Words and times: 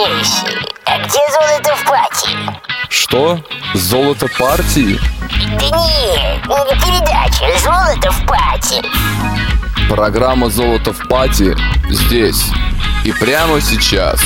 Милейший, 0.00 0.56
а 0.86 0.98
где 0.98 1.18
золото 1.30 1.76
в 1.76 1.84
пати? 1.84 2.30
Что? 2.88 3.38
Золото 3.74 4.28
партии? 4.38 4.98
Да 5.58 5.66
нет, 5.76 6.46
не 6.46 6.80
передача 6.80 7.58
«Золото 7.58 8.10
в 8.10 8.26
пати». 8.26 8.82
Программа 9.90 10.48
«Золото 10.48 10.94
в 10.94 11.06
пати» 11.06 11.54
здесь 11.90 12.46
и 13.04 13.12
прямо 13.12 13.60
сейчас. 13.60 14.20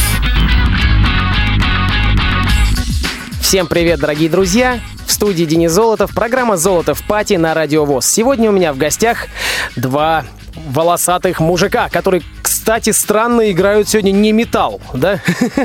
Всем 3.41 3.67
привет, 3.67 3.99
дорогие 3.99 4.29
друзья! 4.29 4.79
В 5.07 5.11
студии 5.11 5.45
Денис 5.45 5.73
Золотов, 5.73 6.15
программа 6.15 6.57
«Золото 6.57 6.95
в 6.95 7.03
пати» 7.03 7.35
на 7.35 7.53
Радио 7.53 7.85
ВОЗ. 7.85 8.07
Сегодня 8.07 8.49
у 8.49 8.53
меня 8.53 8.73
в 8.73 8.77
гостях 8.77 9.27
два 9.75 10.25
волосатых 10.65 11.41
мужика, 11.41 11.89
которые, 11.89 12.23
кстати, 12.43 12.91
странно 12.91 13.51
играют 13.51 13.89
сегодня 13.89 14.13
не 14.13 14.33
металл, 14.33 14.81
да? 14.93 15.21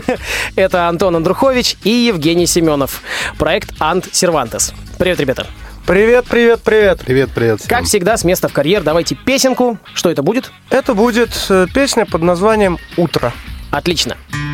Это 0.55 0.87
Антон 0.87 1.15
Андрухович 1.15 1.77
и 1.83 1.89
Евгений 1.89 2.45
Семенов. 2.45 3.01
Проект 3.37 3.73
«Ант 3.79 4.07
Сервантес». 4.11 4.73
Привет, 4.97 5.19
ребята. 5.19 5.47
Привет, 5.85 6.25
привет, 6.29 6.61
привет. 6.61 7.01
Привет, 7.05 7.29
привет. 7.33 7.61
Как 7.67 7.85
всегда, 7.85 8.15
с 8.17 8.23
места 8.23 8.47
в 8.47 8.53
карьер 8.53 8.83
давайте 8.83 9.15
песенку. 9.15 9.79
Что 9.93 10.11
это 10.11 10.21
будет? 10.21 10.51
Это 10.69 10.93
будет 10.93 11.31
э, 11.49 11.65
песня 11.73 12.05
под 12.05 12.21
названием 12.21 12.77
«Утро». 12.97 13.33
Отлично. 13.71 14.15
Утро 14.31 14.48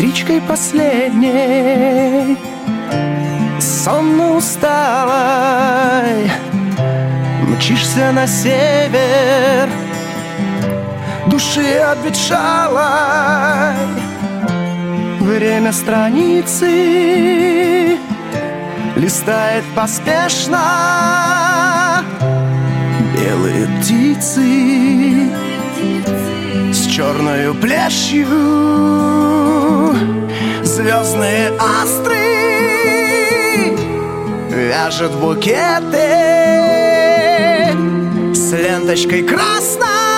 Электричкой 0.00 0.40
последней. 0.40 2.38
Сонно 3.60 4.36
усталой 4.36 6.30
Мчишься 7.46 8.10
на 8.10 8.26
север. 8.26 9.68
Души 11.26 11.76
обветшалой. 11.76 13.74
Время 15.20 15.70
страницы 15.70 16.68
Листает 18.96 19.64
поспешно. 19.76 20.62
Белые 23.14 23.68
птицы 23.78 24.89
С 27.00 27.02
черною 27.02 27.54
плешью. 27.54 28.26
Звездные 30.62 31.50
астры 31.58 32.14
Вяжет 34.50 35.12
букеты 35.12 36.10
С 38.34 38.52
ленточкой 38.52 39.22
красной 39.22 40.09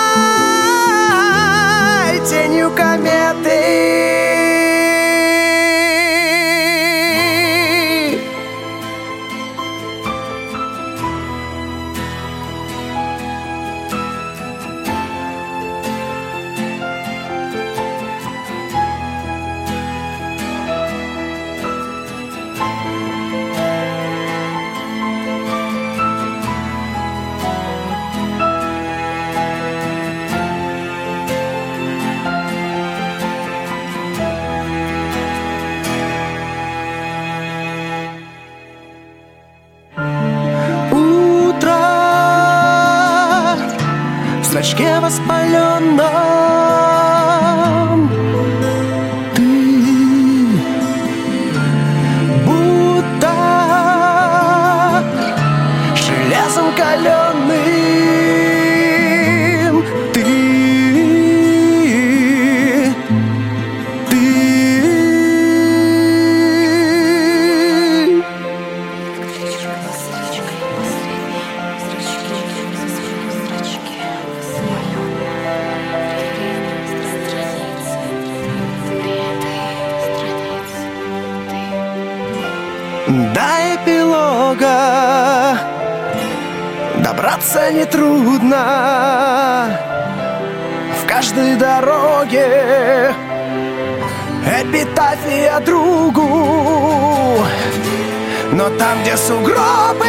эпилога 84.53 85.57
Добраться 87.03 87.71
нетрудно. 87.71 89.79
В 91.01 91.07
каждой 91.07 91.55
дороге 91.55 93.15
Эпитафия 94.45 95.59
другу. 95.61 97.43
Но 98.51 98.69
там, 98.77 99.01
где 99.01 99.17
сугробы 99.17 100.05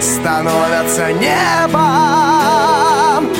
Становятся 0.00 1.12
небом. 1.12 3.30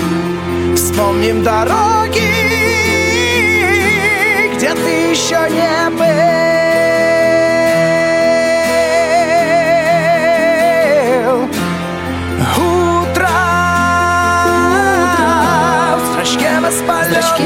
Вспомним 0.76 1.42
дороги 1.42 2.22
Где 4.54 4.72
ты 4.74 5.10
еще 5.10 5.50
не 5.50 5.90
был 5.90 6.13
зрачке 17.08 17.43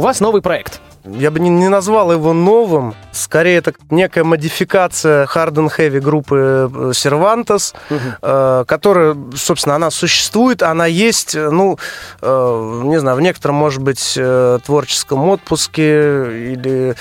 у 0.00 0.02
вас 0.02 0.20
новый 0.20 0.40
проект. 0.40 0.80
Я 1.04 1.30
бы 1.30 1.40
не, 1.40 1.50
не 1.50 1.68
назвал 1.68 2.10
его 2.10 2.32
новым. 2.32 2.94
Скорее, 3.12 3.58
это 3.58 3.74
некая 3.90 4.24
модификация 4.24 5.26
Hard 5.26 5.52
and 5.52 5.70
Heavy 5.76 6.00
группы 6.00 6.70
э, 6.72 6.90
Cervantes, 6.92 7.74
э, 7.90 8.64
которая, 8.66 9.14
собственно, 9.36 9.74
она 9.74 9.90
существует, 9.90 10.62
она 10.62 10.86
есть, 10.86 11.34
э, 11.34 11.50
ну, 11.50 11.78
э, 12.22 12.80
не 12.84 12.98
знаю, 12.98 13.18
в 13.18 13.20
некотором, 13.20 13.56
может 13.56 13.82
быть, 13.82 14.14
э, 14.16 14.58
творческом 14.64 15.28
отпуске 15.28 16.52
или, 16.54 16.94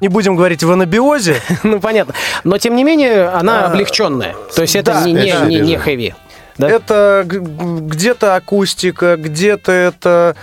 не 0.00 0.06
будем 0.06 0.36
говорить, 0.36 0.62
в 0.62 0.70
анабиозе. 0.70 1.36
Ну, 1.64 1.80
понятно. 1.80 2.14
Но, 2.44 2.58
тем 2.58 2.76
не 2.76 2.84
менее, 2.84 3.26
она 3.30 3.64
А, 3.64 3.66
облегченная. 3.66 4.36
То 4.54 4.62
есть 4.62 4.76
это 4.76 5.02
не, 5.04 5.12
не, 5.12 5.28
это 5.30 5.46
не, 5.46 5.56
не 5.56 5.58
свежее. 5.58 5.78
хэви. 5.78 6.14
Да? 6.58 6.70
Это 6.70 7.24
где-то 7.26 8.36
акустика, 8.36 9.16
где-то 9.16 9.72
это 9.72 10.36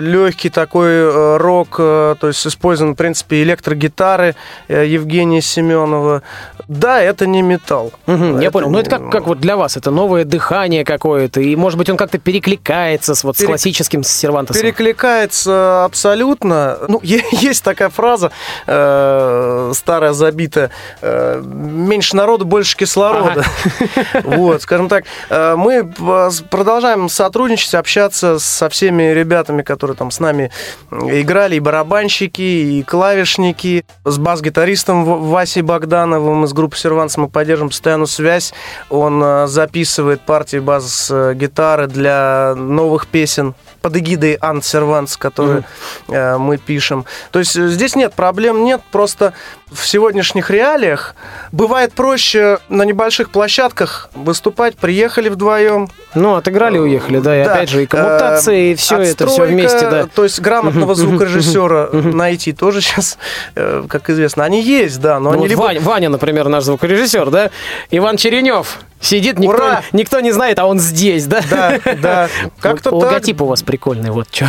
легкий 0.00 0.50
такой 0.50 0.90
э, 0.90 1.36
рок, 1.36 1.76
э, 1.78 2.16
то 2.20 2.28
есть 2.28 2.46
использован, 2.46 2.94
в 2.94 2.96
принципе, 2.96 3.42
электрогитары 3.42 4.34
э, 4.68 4.86
Евгения 4.86 5.40
Семенова. 5.40 6.22
Да, 6.70 7.02
это 7.02 7.26
не 7.26 7.42
металл. 7.42 7.92
Мгм, 8.06 8.38
я 8.38 8.52
понял. 8.52 8.70
Ну, 8.70 8.78
это 8.78 8.90
как, 8.90 9.10
как 9.10 9.26
вот 9.26 9.40
для 9.40 9.56
вас, 9.56 9.76
это 9.76 9.90
новое 9.90 10.24
дыхание 10.24 10.84
какое-то, 10.84 11.40
и, 11.40 11.56
может 11.56 11.76
быть, 11.76 11.90
он 11.90 11.96
как-то 11.96 12.18
перекликается 12.18 13.16
с, 13.16 13.24
вот, 13.24 13.36
с 13.36 13.40
Перек- 13.40 13.46
классическим 13.46 14.04
Сервантесом. 14.04 14.62
Перекликается 14.62 15.84
абсолютно. 15.84 16.78
Ну, 16.86 17.00
есть 17.02 17.64
такая 17.64 17.88
фраза 17.88 18.30
э, 18.68 19.72
старая 19.74 20.12
забитая: 20.12 20.70
э, 21.02 21.42
меньше 21.44 22.14
народу, 22.14 22.44
больше 22.44 22.76
кислорода. 22.76 23.44
Вот, 24.22 24.62
скажем 24.62 24.88
так, 24.88 25.04
э, 25.28 25.56
мы 25.56 25.92
э, 25.98 26.30
с- 26.30 26.40
продолжаем 26.42 27.08
сотрудничать, 27.08 27.74
общаться 27.74 28.38
со 28.38 28.68
всеми 28.68 29.12
ребятами, 29.12 29.62
которые 29.62 29.96
там 29.96 30.12
с 30.12 30.20
нами 30.20 30.52
играли, 30.92 31.56
и 31.56 31.60
барабанщики, 31.60 32.40
и 32.42 32.82
клавишники, 32.84 33.84
с 34.04 34.18
бас-гитаристом 34.18 35.04
Васей 35.04 35.62
Богдановым 35.62 36.44
из 36.44 36.52
группы 36.60 36.76
Серванс 36.76 37.16
мы 37.16 37.28
поддерживаем 37.28 37.70
постоянную 37.70 38.06
связь. 38.06 38.52
Он 38.90 39.22
э, 39.22 39.46
записывает 39.46 40.20
партии 40.20 40.58
бас-гитары 40.58 41.86
для 41.86 42.54
новых 42.54 43.06
песен 43.06 43.54
под 43.80 43.96
эгидой 43.96 44.34
Ант 44.34 44.64
Серванс, 44.64 45.16
которые 45.16 45.64
э, 46.08 46.36
мы 46.36 46.58
пишем. 46.58 47.06
То 47.30 47.38
есть 47.38 47.56
э, 47.56 47.68
здесь 47.68 47.96
нет 47.96 48.12
проблем, 48.12 48.62
нет, 48.62 48.82
просто 48.92 49.32
в 49.72 49.86
сегодняшних 49.86 50.50
реалиях 50.50 51.14
бывает 51.52 51.92
проще 51.92 52.58
на 52.68 52.82
небольших 52.84 53.30
площадках 53.30 54.10
выступать, 54.14 54.76
приехали 54.76 55.28
вдвоем. 55.28 55.88
Ну, 56.14 56.34
отыграли, 56.34 56.78
уехали, 56.78 57.20
да, 57.20 57.40
и 57.40 57.44
Да, 57.44 57.54
опять 57.54 57.68
же, 57.70 57.82
и 57.84 57.86
коммутации, 57.86 58.70
и 58.70 58.72
э, 58.72 58.76
все 58.76 58.96
это, 58.96 59.04
все 59.26 59.26
отстройка, 59.26 59.52
вместе, 59.52 59.90
да. 59.90 60.06
То 60.06 60.24
есть 60.24 60.40
грамотного 60.40 60.94
звукорежиссера 60.96 61.90
найти 61.92 62.52
тоже 62.52 62.80
сейчас, 62.80 63.16
э, 63.54 63.84
как 63.88 64.10
известно, 64.10 64.44
они 64.44 64.62
есть, 64.62 65.00
да, 65.00 65.20
но 65.20 65.30
Ну, 65.30 65.36
они 65.36 65.40
вот 65.42 65.50
либо... 65.50 65.60
Ваня, 65.60 65.80
Ваня, 65.80 66.08
например, 66.08 66.48
наш 66.48 66.64
звукорежиссер, 66.64 67.30
да? 67.30 67.50
Иван 67.90 68.16
Черенев 68.16 68.78
сидит, 69.00 69.38
никто, 69.38 69.56
Ура! 69.56 69.82
никто 69.92 70.20
не 70.20 70.32
знает, 70.32 70.58
а 70.58 70.66
он 70.66 70.78
здесь, 70.78 71.26
да? 71.26 71.40
Да, 71.48 71.78
да, 72.02 72.28
как-то 72.60 72.90
Вот 72.90 73.00
так. 73.00 73.12
Логотип 73.12 73.40
у 73.42 73.46
вас 73.46 73.62
прикольный, 73.62 74.10
вот 74.10 74.28
что. 74.32 74.46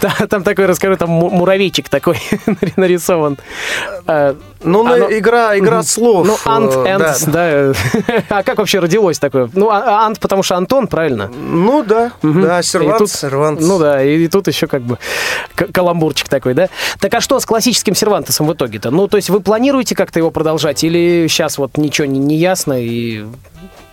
Там 0.28 0.42
такой, 0.42 0.66
расскажу, 0.66 0.96
там 0.96 1.10
му- 1.10 1.30
муравейчик 1.30 1.88
такой 1.88 2.18
нарисован. 2.76 3.38
А, 4.12 4.36
Ну, 4.64 4.82
ну, 4.82 4.92
Оно- 4.92 5.10
игра, 5.16 5.56
игра 5.56 5.82
слов. 5.84 6.26
Ну, 6.26 6.36
Ант, 6.44 6.74
э, 6.74 6.84
Энт, 6.94 7.24
да. 7.32 7.72
да. 8.08 8.22
А 8.28 8.42
как 8.42 8.58
вообще 8.58 8.80
родилось 8.80 9.18
такое? 9.20 9.48
Ну, 9.54 9.70
а- 9.70 9.82
а 10.02 10.06
Ант, 10.06 10.18
потому 10.18 10.42
что 10.42 10.56
Антон, 10.56 10.86
правильно? 10.88 11.28
Ну, 11.28 11.84
да, 11.84 12.10
Мгм. 12.22 12.42
да, 12.42 12.60
сервант, 12.62 12.98
тут- 12.98 13.10
сервант. 13.10 13.60
Ну 13.60 13.78
да, 13.78 14.02
и, 14.02 14.24
и 14.24 14.28
тут 14.28 14.48
еще 14.48 14.66
как 14.66 14.82
бы 14.82 14.98
каламбурчик 15.54 16.28
такой, 16.28 16.54
да? 16.54 16.68
Так 16.98 17.14
а 17.14 17.20
что 17.20 17.38
с 17.38 17.46
классическим 17.46 17.94
сервантесом 17.94 18.46
в 18.48 18.52
итоге-то? 18.52 18.90
Ну, 18.90 19.06
то 19.06 19.16
есть 19.16 19.30
вы 19.30 19.40
планируете 19.40 19.94
как-то 19.94 20.18
его 20.18 20.30
продолжать 20.32 20.82
или 20.84 21.26
сейчас 21.28 21.56
вот 21.56 21.76
ничего 21.78 22.06
не, 22.06 22.18
не 22.18 22.36
ясно 22.36 22.74
и 22.76 23.24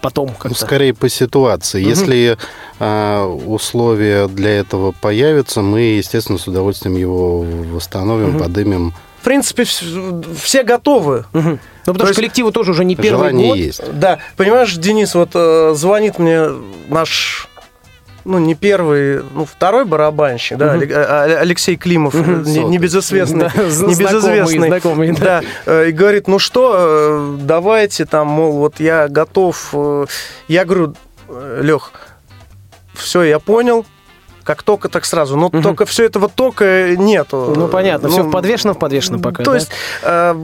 потом 0.02 0.28
Ну, 0.30 0.34
как-то... 0.38 0.58
скорее 0.60 0.94
по 0.94 1.10
ситуации. 1.10 1.82
Если 1.84 2.38
а, 2.80 3.26
условия 3.28 4.28
для 4.28 4.60
этого 4.60 4.92
появятся, 5.00 5.62
мы, 5.62 5.82
естественно, 5.98 6.38
с 6.40 6.48
удовольствием 6.48 6.98
его 6.98 7.42
восстановим, 7.74 8.38
подымем. 8.40 8.94
В 9.22 9.24
принципе, 9.24 9.64
вс- 9.64 10.36
все 10.42 10.64
готовы. 10.64 11.26
Мгм. 11.34 11.60
Ну, 11.86 11.94
потому 11.94 12.00
что 12.00 12.08
есть- 12.08 12.16
коллективу 12.18 12.52
тоже 12.52 12.72
уже 12.72 12.86
не 12.86 12.96
первый 12.96 13.30
Желание 13.30 13.48
год. 13.50 13.58
есть. 13.58 13.82
Да, 13.94 14.20
понимаешь, 14.36 14.74
Денис, 14.76 15.16
вот 15.16 15.32
э, 15.34 15.74
звонит 15.76 16.20
мне 16.20 16.48
наш, 16.90 17.48
ну, 18.26 18.40
не 18.40 18.56
первый, 18.56 19.24
ну, 19.34 19.46
второй 19.46 19.86
барабанщик, 19.86 20.58
да, 20.58 20.74
а- 20.74 20.78
а- 21.26 21.40
Алексей 21.40 21.78
Климов, 21.78 22.14
э, 22.14 22.44
не- 22.46 22.64
небезызвестный, 22.66 23.46
Да, 23.46 23.52
небезызвестный. 23.56 24.20
знакомый, 24.44 24.68
знакомый, 24.68 25.12
да. 25.14 25.42
да, 25.66 25.74
э, 25.84 25.90
и 25.90 25.92
говорит, 25.94 26.28
ну 26.28 26.40
что, 26.40 26.76
э, 26.78 27.38
давайте 27.42 28.06
там, 28.06 28.28
мол, 28.28 28.52
вот 28.58 28.80
я 28.80 29.08
готов. 29.08 29.70
э, 29.74 30.06
Я 30.50 30.66
говорю, 30.66 30.94
Лех, 31.62 31.92
все, 32.94 33.24
я 33.24 33.40
понял, 33.40 33.86
как 34.48 34.64
только, 34.64 34.88
так 34.88 35.04
сразу. 35.04 35.36
Но 35.36 35.50
только 35.50 35.86
все 35.86 36.06
этого 36.06 36.30
тока 36.30 36.96
нету. 36.96 37.54
Ну, 37.54 37.68
понятно, 37.68 38.08
все 38.08 38.24
Ну, 38.24 38.30
в 38.30 38.32
подвешенном, 38.32 38.76
в 38.76 38.80
подвешенном 38.80 39.22
пока, 39.22 39.44
То 39.44 39.52
да? 39.52 39.58
есть 39.58 39.70
э, 40.04 40.36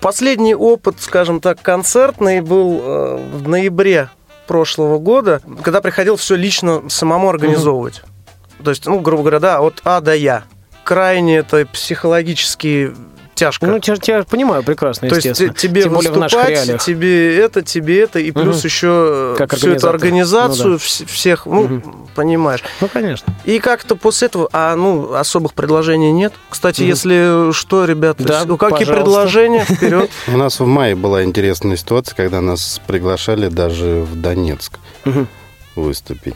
последний 0.00 0.56
опыт, 0.56 0.96
скажем 0.98 1.40
так, 1.40 1.62
концертный 1.62 2.40
был 2.40 2.80
э, 2.82 3.16
в 3.32 3.48
ноябре 3.48 4.10
прошлого 4.48 4.98
года, 4.98 5.40
когда 5.62 5.80
приходил 5.80 6.16
все 6.16 6.34
лично 6.34 6.82
самому 6.88 7.28
организовывать. 7.28 8.02
То 8.64 8.70
есть, 8.70 8.86
ну, 8.86 8.98
грубо 8.98 9.22
говоря, 9.22 9.38
да, 9.38 9.60
от 9.60 9.80
А 9.84 10.00
до 10.00 10.16
Я. 10.16 10.42
Крайне 10.82 11.36
это 11.36 11.64
психологически 11.64 12.92
тяжко. 13.34 13.66
Ну, 13.66 13.78
я, 13.82 13.94
я 14.06 14.22
понимаю 14.24 14.62
прекрасно, 14.62 15.08
То 15.08 15.14
есть 15.16 15.26
естественно. 15.26 15.54
те- 15.54 15.68
тебе 15.68 15.82
Тем 15.82 15.92
более 15.94 16.12
в 16.12 16.18
наших 16.18 16.38
выступать, 16.38 16.58
реалиях. 16.66 16.82
тебе 16.84 17.36
это, 17.38 17.62
тебе 17.62 18.00
это, 18.02 18.18
и 18.18 18.30
плюс 18.30 18.58
Мгм. 18.58 18.64
еще 18.66 19.34
Как 19.38 19.54
всю 19.54 19.70
эту 19.72 19.88
организатор. 19.88 19.94
организацию 19.94 20.68
Ну 20.72 20.76
да. 20.78 20.84
вс- 20.84 21.06
всех, 21.06 21.46
ну, 21.46 21.82
понимаешь. 22.14 22.62
Ну, 22.80 22.88
конечно. 22.88 23.34
И 23.44 23.58
как-то 23.58 23.96
после 23.96 24.26
этого, 24.26 24.48
а 24.52 24.74
ну 24.76 25.14
особых 25.14 25.54
предложений 25.54 26.12
нет. 26.12 26.32
Кстати, 26.50 26.82
если 26.82 27.52
что, 27.52 27.84
ребята, 27.84 28.22
Да, 28.24 28.42
ну, 28.46 28.56
какие 28.56 28.80
пожалуйста. 28.86 28.94
предложения 29.04 29.64
вперед? 29.68 30.10
У 30.28 30.36
нас 30.36 30.60
в 30.60 30.66
мае 30.66 30.94
была 30.94 31.24
интересная 31.24 31.76
ситуация, 31.76 32.14
когда 32.14 32.40
нас 32.40 32.80
приглашали 32.86 33.48
даже 33.48 34.04
в 34.10 34.20
Донецк 34.20 34.78
выступить. 35.76 36.34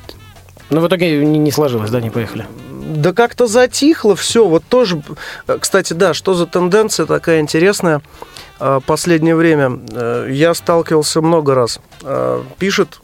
Но 0.71 0.81
в 0.81 0.87
итоге 0.89 1.25
не 1.25 1.51
сложилось, 1.51 1.91
да, 1.91 2.01
не 2.01 2.11
поехали. 2.11 2.47
Да 2.89 3.13
как-то 3.13 3.47
затихло 3.47 4.17
все. 4.17 4.47
Вот 4.47 4.65
тоже, 4.69 5.03
э, 5.47 5.59
кстати, 5.61 5.93
да, 5.93 6.15
что 6.15 6.35
за 6.35 6.47
тенденция 6.47 7.07
такая 7.07 7.41
интересная 7.41 8.01
э, 8.61 8.81
последнее 8.87 9.37
время? 9.37 9.79
Э, 9.93 10.29
Я 10.31 10.55
сталкивался 10.55 11.21
много 11.21 11.55
раз. 11.55 11.81
Э, 12.03 12.43
Пишет, 12.59 13.01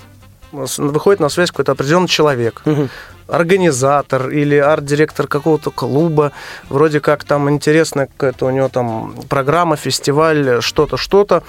с- 0.53 0.79
выходит 0.79 1.21
на 1.21 1.29
связь 1.29 1.51
какой-то 1.51 1.73
определенный 1.73 2.09
человек. 2.09 2.63
Организатор 3.27 4.29
или 4.29 4.57
арт-директор 4.57 5.27
какого-то 5.27 5.71
клуба, 5.71 6.33
вроде 6.69 7.01
как 7.01 7.25
там 7.25 7.49
интересная 7.49 8.07
какая-то 8.07 8.47
у 8.47 8.51
него 8.51 8.69
там 8.69 9.15
программа, 9.31 9.77
фестиваль, 9.77 10.61
что-то, 10.61 10.97
что-то. 10.99 11.43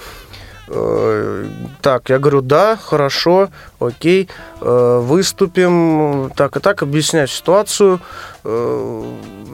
Э, 0.68 1.48
Так, 1.80 2.10
я 2.10 2.18
говорю, 2.18 2.40
да, 2.40 2.76
хорошо, 2.76 3.50
окей, 3.78 4.28
э, 4.60 5.00
выступим, 5.02 6.32
так 6.34 6.56
и 6.56 6.60
так, 6.60 6.82
объясняю 6.82 7.28
ситуацию. 7.28 8.00
Э, 8.44 9.02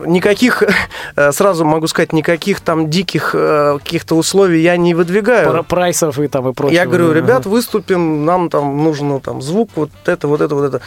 Никаких, 0.06 0.64
сразу 1.32 1.64
могу 1.64 1.86
сказать, 1.86 2.12
никаких 2.12 2.60
там 2.60 2.90
диких 2.90 3.32
каких-то 3.32 4.16
условий 4.16 4.60
я 4.60 4.76
не 4.76 4.94
выдвигаю. 4.94 5.50
Про 5.50 5.62
прайсов 5.62 6.18
и 6.18 6.26
там 6.26 6.48
и 6.48 6.52
прочее. 6.52 6.76
Я 6.76 6.86
говорю, 6.86 7.12
ребят, 7.12 7.46
выступим, 7.46 8.24
нам 8.24 8.50
там 8.50 8.82
нужно 8.82 9.20
там 9.20 9.42
звук, 9.42 9.70
вот 9.76 9.90
это, 10.06 10.26
вот 10.26 10.40
это, 10.40 10.54
вот 10.56 10.64
это. 10.64 10.80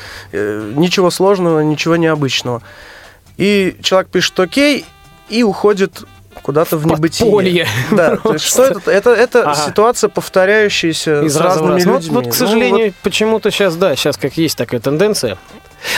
Ничего 0.75 1.11
сложного, 1.11 1.61
ничего 1.61 1.95
необычного. 1.95 2.61
И 3.37 3.77
человек 3.81 4.09
пишет 4.09 4.37
окей 4.39 4.85
и 5.29 5.43
уходит 5.43 6.03
куда-то 6.41 6.77
в 6.77 6.85
небытие. 6.85 7.25
Подполье. 7.25 7.67
Да, 7.91 8.17
то 8.17 8.33
есть 8.33 8.45
что 8.45 8.63
это? 8.63 8.91
Это, 8.91 9.09
это 9.11 9.51
Ага. 9.51 9.55
ситуация, 9.55 10.09
повторяющаяся 10.09 11.21
Из 11.21 11.33
с 11.33 11.37
разными 11.37 11.75
раз. 11.75 11.85
Ну, 11.85 11.93
людьми. 11.95 12.09
Вот, 12.11 12.25
вот, 12.25 12.33
к 12.33 12.35
сожалению, 12.35 12.93
почему-то 13.03 13.51
сейчас, 13.51 13.75
да, 13.75 13.95
сейчас 13.95 14.17
как 14.17 14.37
есть 14.37 14.57
такая 14.57 14.79
тенденция. 14.79 15.37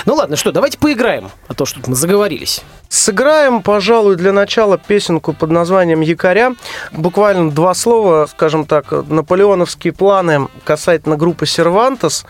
Ну 0.05 0.15
ладно, 0.15 0.35
что, 0.35 0.51
давайте 0.51 0.77
поиграем, 0.77 1.31
а 1.47 1.53
то 1.53 1.65
что 1.65 1.79
мы 1.87 1.95
заговорились. 1.95 2.61
Сыграем, 2.89 3.61
пожалуй, 3.61 4.15
для 4.15 4.33
начала 4.33 4.77
песенку 4.77 5.33
под 5.33 5.51
названием 5.51 6.01
«Якоря». 6.01 6.55
Буквально 6.91 7.51
два 7.51 7.73
слова, 7.73 8.27
скажем 8.29 8.65
так, 8.65 8.91
наполеоновские 8.91 9.93
планы 9.93 10.47
касательно 10.63 11.15
группы 11.15 11.45
«Сервантес». 11.45 12.25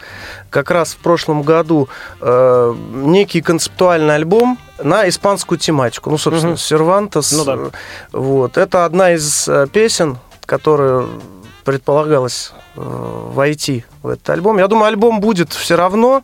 Как 0.49 0.71
раз 0.71 0.93
в 0.93 0.97
прошлом 0.97 1.41
году 1.41 1.89
э, 2.21 2.75
некий 2.91 3.41
концептуальный 3.41 4.15
альбом 4.15 4.57
на 4.83 5.07
испанскую 5.09 5.57
тематику. 5.57 6.09
Ну, 6.09 6.17
собственно, 6.17 6.51
Мгм. 6.53 6.57
«Сервантес». 6.59 7.31
Ну 7.31 7.45
да. 7.45 7.57
Вот. 8.11 8.57
Это 8.57 8.85
одна 8.85 9.13
из 9.13 9.47
э, 9.47 9.67
песен, 9.71 10.17
которая 10.45 11.05
предполагалось 11.63 12.51
э, 12.75 12.81
войти 13.33 13.85
в 14.03 14.07
этот 14.09 14.29
альбом. 14.29 14.57
Я 14.59 14.67
думаю, 14.67 14.87
альбом 14.87 15.19
будет 15.19 15.51
все 15.53 15.75
равно. 15.75 16.23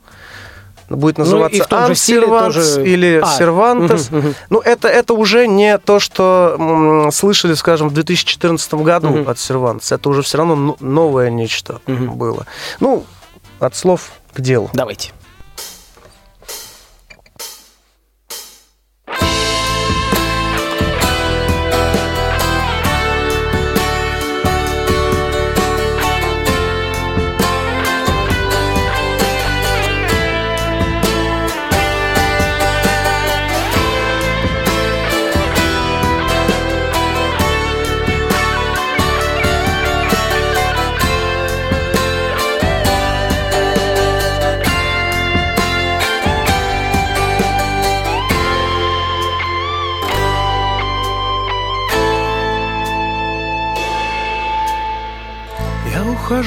будет 0.90 1.18
Ну, 1.18 1.24
называться 1.24 1.64
стиле 1.64 1.78
«Ансервантс» 2.22 2.56
тоже- 2.56 2.86
или 2.86 3.22
А, 3.24 3.26
«Сервантес». 3.38 4.10
мгм, 4.12 4.20
мгм. 4.20 4.36
Ну, 4.52 4.60
это, 4.60 4.88
это 4.88 5.14
уже 5.16 5.48
не 5.48 5.78
то, 5.80 6.00
что 6.00 6.56
м, 6.60 7.12
слышали, 7.12 7.56
скажем, 7.56 7.90
в 7.90 7.94
2014 7.94 8.84
году 8.84 9.10
Мгм. 9.10 9.30
от 9.30 9.40
«Сервантес». 9.40 9.92
Это 9.92 10.10
уже 10.10 10.22
все 10.22 10.38
равно 10.38 10.56
ну- 10.56 10.78
новое 10.80 11.30
нечто 11.32 11.80
Мгм. 11.88 12.12
было. 12.12 12.46
Ну, 12.80 13.06
от 13.60 13.76
слов 13.76 14.12
к 14.34 14.42
делу. 14.42 14.70
Давайте. 14.74 15.12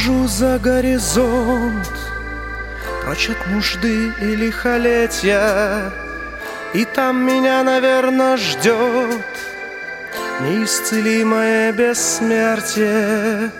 Ухожу 0.07 0.29
за 0.29 0.59
горизонт, 0.59 1.91
прочь 3.03 3.29
от 3.29 3.47
нужды 3.49 4.13
и 4.21 4.37
лихолетия, 4.37 5.93
И 6.75 6.85
там 6.85 7.25
меня, 7.25 7.63
наверное, 7.65 8.37
ждет 8.37 9.27
неисцелимое 10.41 11.73
бессмертие. 11.73 13.51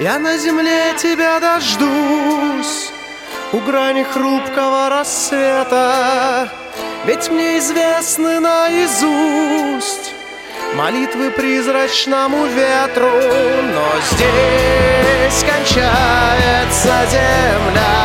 Я 0.00 0.18
на 0.18 0.38
земле 0.38 0.94
тебя 0.98 1.40
дождусь 1.40 2.92
у 3.52 3.58
грани 3.58 4.04
хрупкого 4.04 4.88
рассвета, 4.90 6.48
Ведь 7.06 7.28
мне 7.28 7.58
известны 7.58 8.38
наизусть 8.38 10.17
Молитвы 10.74 11.30
призрачному 11.30 12.46
ветру, 12.46 13.10
но 13.10 13.88
здесь 14.10 15.44
кончается 15.44 17.06
земля. 17.10 17.98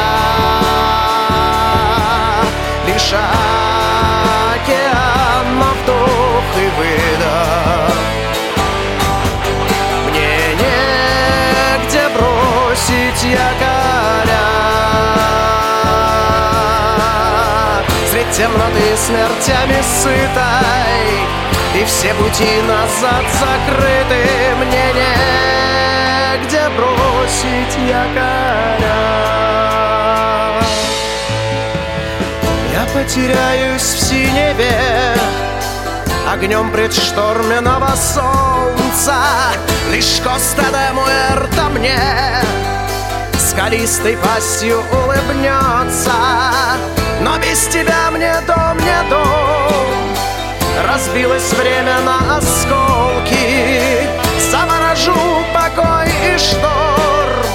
Лишь 2.88 3.13
океан 4.63 5.60
на 5.60 5.72
вдох 5.74 6.43
и 6.58 6.67
выдох. 6.77 7.98
Мне 10.10 10.36
негде 10.55 12.03
бросить 12.10 13.24
якоря. 13.24 14.48
Средь 18.10 18.32
темноты 18.32 18.88
смертями 18.98 19.79
сытой 20.01 21.43
И 21.75 21.84
все 21.86 22.13
пути 22.13 22.62
назад 22.68 23.25
закрыты. 23.39 24.25
Мне 24.60 24.94
негде 24.94 26.70
бросить 26.77 27.75
якоря? 27.89 29.34
Я 32.72 32.86
потеряюсь 32.94 33.82
в 33.82 34.00
синеве 34.00 35.15
Огнем 36.32 36.72
предшторменного 36.72 37.96
солнца. 37.96 39.15
Лишь 39.92 40.22
Коста 40.24 40.65
де 40.72 40.94
Муэрто 40.94 41.70
мне 41.70 42.00
Скалистой 43.39 44.15
пастью 44.18 44.84
улыбнется. 44.92 46.13
Но 47.22 47.38
без 47.39 47.65
тебя 47.68 48.12
мне 48.12 48.36
дом 48.48 48.77
не 48.77 49.10
дом 49.10 50.12
Разбилось 51.13 51.53
время 51.53 52.00
на 52.00 52.38
осколки. 52.38 54.10
Заворожу 54.50 55.13
покой 55.53 56.08
и 56.10 56.38
шторм. 56.39 57.46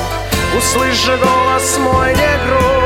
Услышь 0.56 1.04
же 1.04 1.16
голос 1.16 1.76
мой 1.78 2.12
негромкий 2.12 2.77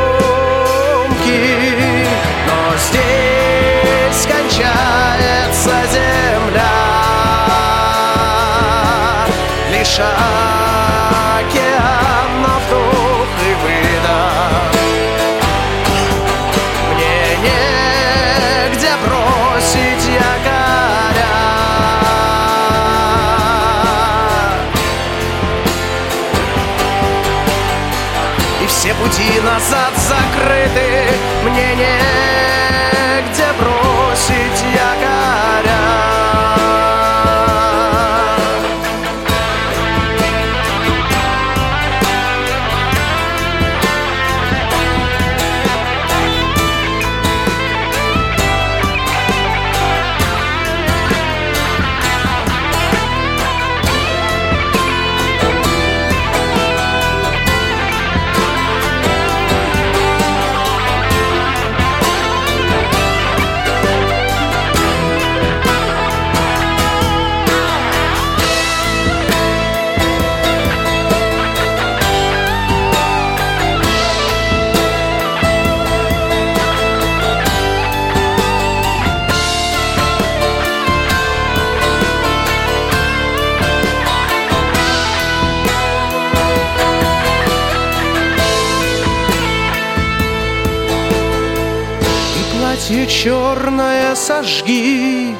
черное 93.22 94.16
сожги 94.16 95.36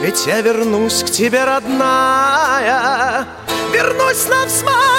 Ведь 0.00 0.26
я 0.26 0.40
вернусь 0.40 1.02
к 1.02 1.10
тебе, 1.10 1.44
родная. 1.44 3.26
Вернусь 3.70 4.26
на 4.28 4.46
взмах 4.46 4.97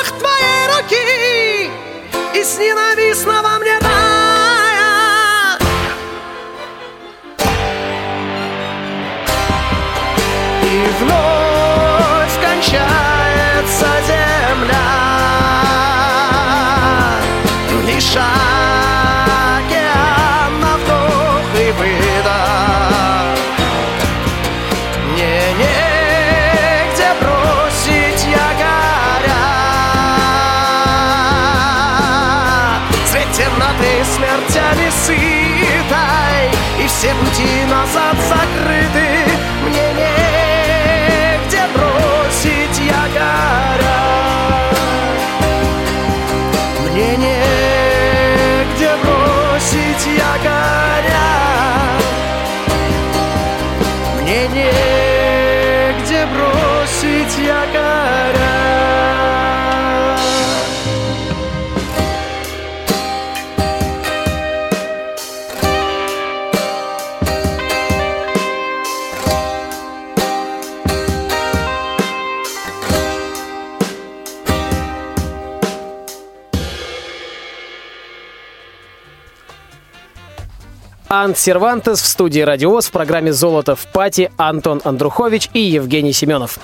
Ант 81.21 81.37
Сервантес 81.37 82.01
в 82.01 82.05
студии 82.05 82.39
«Радиоз» 82.39 82.87
в 82.87 82.91
программе 82.91 83.33
«Золото 83.33 83.75
в 83.75 83.85
пати» 83.87 84.31
Антон 84.37 84.79
Андрухович 84.85 85.49
и 85.53 85.59
Евгений 85.59 86.13
Семенов. 86.13 86.59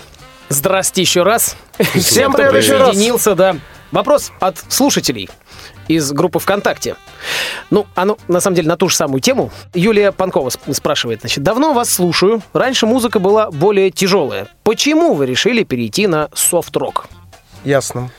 Здрасте 0.47 1.01
еще 1.01 1.23
раз. 1.23 1.57
Всем 1.93 2.31
кто 2.31 2.41
привет 2.43 2.63
еще 2.63 2.77
раз. 2.77 2.87
присоединился, 2.91 3.35
да. 3.35 3.57
Вопрос 3.91 4.31
от 4.39 4.55
слушателей 4.69 5.29
из 5.89 6.09
группы 6.13 6.39
ВКонтакте. 6.39 6.95
Ну, 7.69 7.85
оно, 7.95 8.17
на 8.29 8.39
самом 8.39 8.55
деле, 8.55 8.69
на 8.69 8.77
ту 8.77 8.87
же 8.87 8.95
самую 8.95 9.19
тему. 9.19 9.51
Юлия 9.73 10.13
Панкова 10.13 10.47
сп- 10.47 10.73
спрашивает, 10.73 11.19
значит, 11.19 11.43
давно 11.43 11.73
вас 11.73 11.89
слушаю. 11.89 12.41
Раньше 12.53 12.85
музыка 12.85 13.19
была 13.19 13.51
более 13.51 13.91
тяжелая. 13.91 14.47
Почему 14.63 15.15
вы 15.15 15.25
решили 15.25 15.63
перейти 15.65 16.07
на 16.07 16.29
софт-рок? 16.33 17.07
Ясно. 17.65 18.09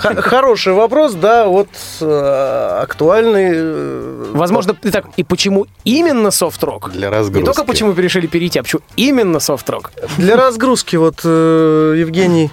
Хороший 0.00 0.72
вопрос, 0.72 1.14
да, 1.14 1.46
вот 1.46 1.68
э, 2.00 2.78
актуальный. 2.82 3.50
э, 3.54 4.30
Возможно, 4.34 4.76
и 4.82 4.90
так, 4.90 5.06
и 5.16 5.24
почему 5.24 5.66
именно 5.84 6.30
софт-рок? 6.30 6.90
Для 6.92 7.08
Не 7.08 7.16
разгрузки. 7.16 7.44
только 7.46 7.64
почему 7.64 7.92
вы 7.92 8.02
решили 8.02 8.26
перейти, 8.26 8.58
а 8.58 8.62
почему 8.62 8.82
именно 8.96 9.40
софт-рок? 9.40 9.92
Для 10.18 10.36
разгрузки, 10.36 10.96
вот 10.96 11.20
э, 11.24 11.94
Евгений 11.96 12.50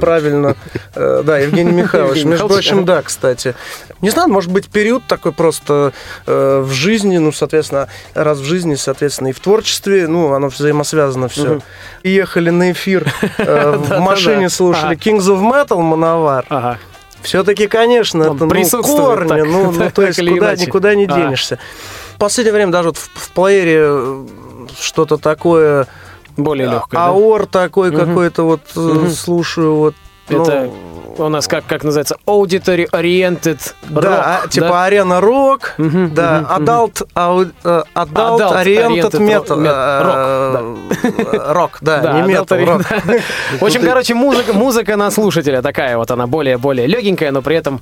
правильно, 0.00 0.56
да, 0.94 1.38
Евгений 1.38 1.72
Михайлович, 1.72 2.24
между 2.24 2.48
прочим, 2.48 2.84
да, 2.84 3.02
кстати. 3.02 3.54
Не 4.02 4.10
знаю, 4.10 4.28
может 4.28 4.50
быть, 4.50 4.68
период 4.68 5.02
такой 5.06 5.32
просто 5.32 5.92
в 6.26 6.70
жизни, 6.70 7.18
ну, 7.18 7.32
соответственно, 7.32 7.88
раз 8.14 8.38
в 8.38 8.44
жизни, 8.44 8.74
соответственно, 8.74 9.28
и 9.28 9.32
в 9.32 9.40
творчестве, 9.40 10.06
ну, 10.08 10.32
оно 10.32 10.48
взаимосвязано 10.48 11.28
все. 11.28 11.60
И 12.02 12.10
ехали 12.10 12.50
на 12.50 12.72
эфир, 12.72 13.10
в 13.38 13.98
машине 14.00 14.48
слушали. 14.48 14.96
Kings 14.96 15.26
of 15.28 15.40
Metal, 15.40 15.80
Мановар. 16.06 16.46
Ага. 16.48 16.78
Все-таки, 17.22 17.66
конечно, 17.66 18.30
Он 18.30 18.36
это 18.36 18.44
ну, 18.46 18.82
корни, 18.82 19.28
так- 19.28 19.44
ну, 19.46 19.70
ну, 19.72 19.78
так 19.78 19.92
то 19.92 20.02
есть 20.02 20.18
куда, 20.20 20.32
иначе. 20.50 20.66
никуда 20.66 20.94
не 20.94 21.04
А. 21.06 21.12
денешься. 21.12 21.58
В 22.14 22.18
последнее 22.18 22.52
время 22.54 22.72
даже 22.72 22.88
вот 22.88 22.98
в, 22.98 23.08
в 23.14 23.30
плеере 23.32 23.80
э, 23.82 24.26
что-то 24.80 25.16
такое, 25.16 25.86
Более 26.36 26.68
легкое. 26.68 27.00
да? 27.00 27.06
аор 27.08 27.46
такой 27.46 27.90
какой-то 27.92 28.44
вот 28.44 28.60
э, 28.76 29.08
слушаю, 29.10 29.74
вот. 29.74 29.94
ну, 30.28 30.42
Это 30.42 30.70
у 31.18 31.28
нас 31.28 31.46
как, 31.48 31.66
как 31.66 31.84
называется? 31.84 32.16
Auditory 32.26 32.88
Oriented 32.90 33.58
Rock. 33.90 34.00
да, 34.02 34.40
а, 34.44 34.48
типа 34.48 34.84
арена 34.84 35.20
рок, 35.20 35.74
Мгм, 35.78 36.14
да, 36.14 36.40
мгм, 36.48 36.64
adult, 36.64 37.06
ау- 37.14 37.42
э, 37.42 37.82
adult, 37.94 38.38
Adult 38.38 38.64
oriented 38.64 39.10
oriented 39.10 39.46
metal, 39.46 39.56
ro- 40.02 40.78
э, 41.02 41.52
рок, 41.52 41.78
да, 41.80 41.98
Да, 42.00 42.20
не 42.22 42.34
рок. 42.34 42.82
В 43.60 43.64
общем, 43.64 43.82
короче, 43.82 44.14
музыка, 44.14 44.52
музыка 44.52 44.96
на 44.96 45.10
слушателя 45.10 45.62
такая 45.62 45.96
вот, 45.96 46.10
она 46.10 46.26
более-более 46.26 46.86
легенькая, 46.86 47.30
но 47.32 47.42
при 47.42 47.56
этом 47.56 47.80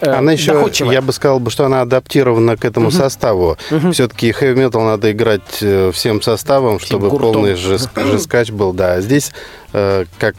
э, 0.00 0.10
Она 0.10 0.32
еще, 0.32 0.68
я 0.90 1.02
бы 1.02 1.12
сказал, 1.12 1.40
бы, 1.40 1.50
что 1.50 1.64
она 1.64 1.82
адаптирована 1.82 2.56
к 2.56 2.64
этому 2.64 2.90
составу. 2.90 3.56
Все-таки 3.92 4.32
хэви-метал 4.32 4.82
надо 4.82 5.12
играть 5.12 5.58
э, 5.62 5.90
всем 5.92 6.22
составом, 6.22 6.78
чтобы 6.80 7.08
полный 7.10 7.54
жесткач 7.54 8.50
был. 8.50 8.72
Да, 8.72 8.94
а 8.94 9.00
здесь, 9.00 9.32
как 9.72 10.34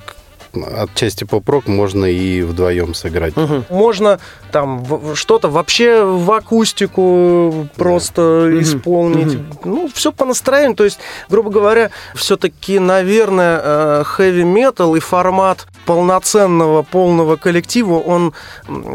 отчасти 0.64 1.24
поп-рок, 1.24 1.68
можно 1.68 2.06
и 2.06 2.42
вдвоем 2.42 2.94
сыграть. 2.94 3.34
Можно 3.70 4.20
там 4.52 5.16
что-то 5.16 5.50
вообще 5.50 6.04
в 6.04 6.32
акустику 6.32 7.68
просто 7.76 8.50
исполнить. 8.62 9.38
Ну, 9.64 9.90
все 9.94 10.12
по 10.12 10.26
настроению. 10.26 10.76
То 10.76 10.84
есть, 10.84 11.00
грубо 11.30 11.50
говоря, 11.50 11.92
все-таки, 12.16 12.80
наверное, 12.80 14.04
хэви-метал 14.04 14.96
и 14.96 15.00
формат 15.00 15.68
полноценного, 15.86 16.84
полного 16.84 17.36
коллектива, 17.36 18.00
он 18.00 18.34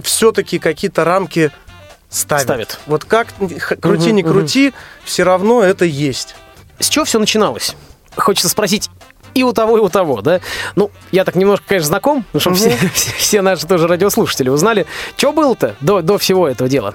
все-таки 0.02 0.58
какие-то 0.58 1.04
рамки 1.04 1.50
ставит. 2.08 2.44
Ставит. 2.44 2.80
Вот 2.86 3.04
как 3.04 3.28
крути, 3.80 4.08
Мгм, 4.08 4.16
не 4.16 4.22
крути, 4.22 4.72
все 5.04 5.22
равно 5.22 5.62
это 5.62 5.84
есть. 5.84 6.34
С 6.78 6.88
чего 6.88 7.04
все 7.04 7.18
начиналось? 7.18 7.76
Хочется 8.16 8.48
спросить 8.48 8.90
и 9.34 9.42
у 9.42 9.52
того, 9.52 9.78
и 9.78 9.80
у 9.80 9.88
того, 9.88 10.20
да? 10.22 10.40
Ну, 10.76 10.90
я 11.12 11.24
так 11.24 11.34
немножко, 11.36 11.64
конечно, 11.68 11.88
знаком, 11.88 12.24
ну, 12.32 12.40
чтобы 12.40 12.56
все, 12.56 12.70
все- 12.94 13.12
все 13.16 13.42
наши 13.42 13.66
тоже 13.66 13.86
радиослушатели 13.86 14.48
узнали. 14.48 14.86
Что 15.16 15.32
было-то 15.32 15.74
до, 15.80 16.02
до 16.02 16.18
всего 16.18 16.48
этого 16.48 16.68
дела? 16.68 16.94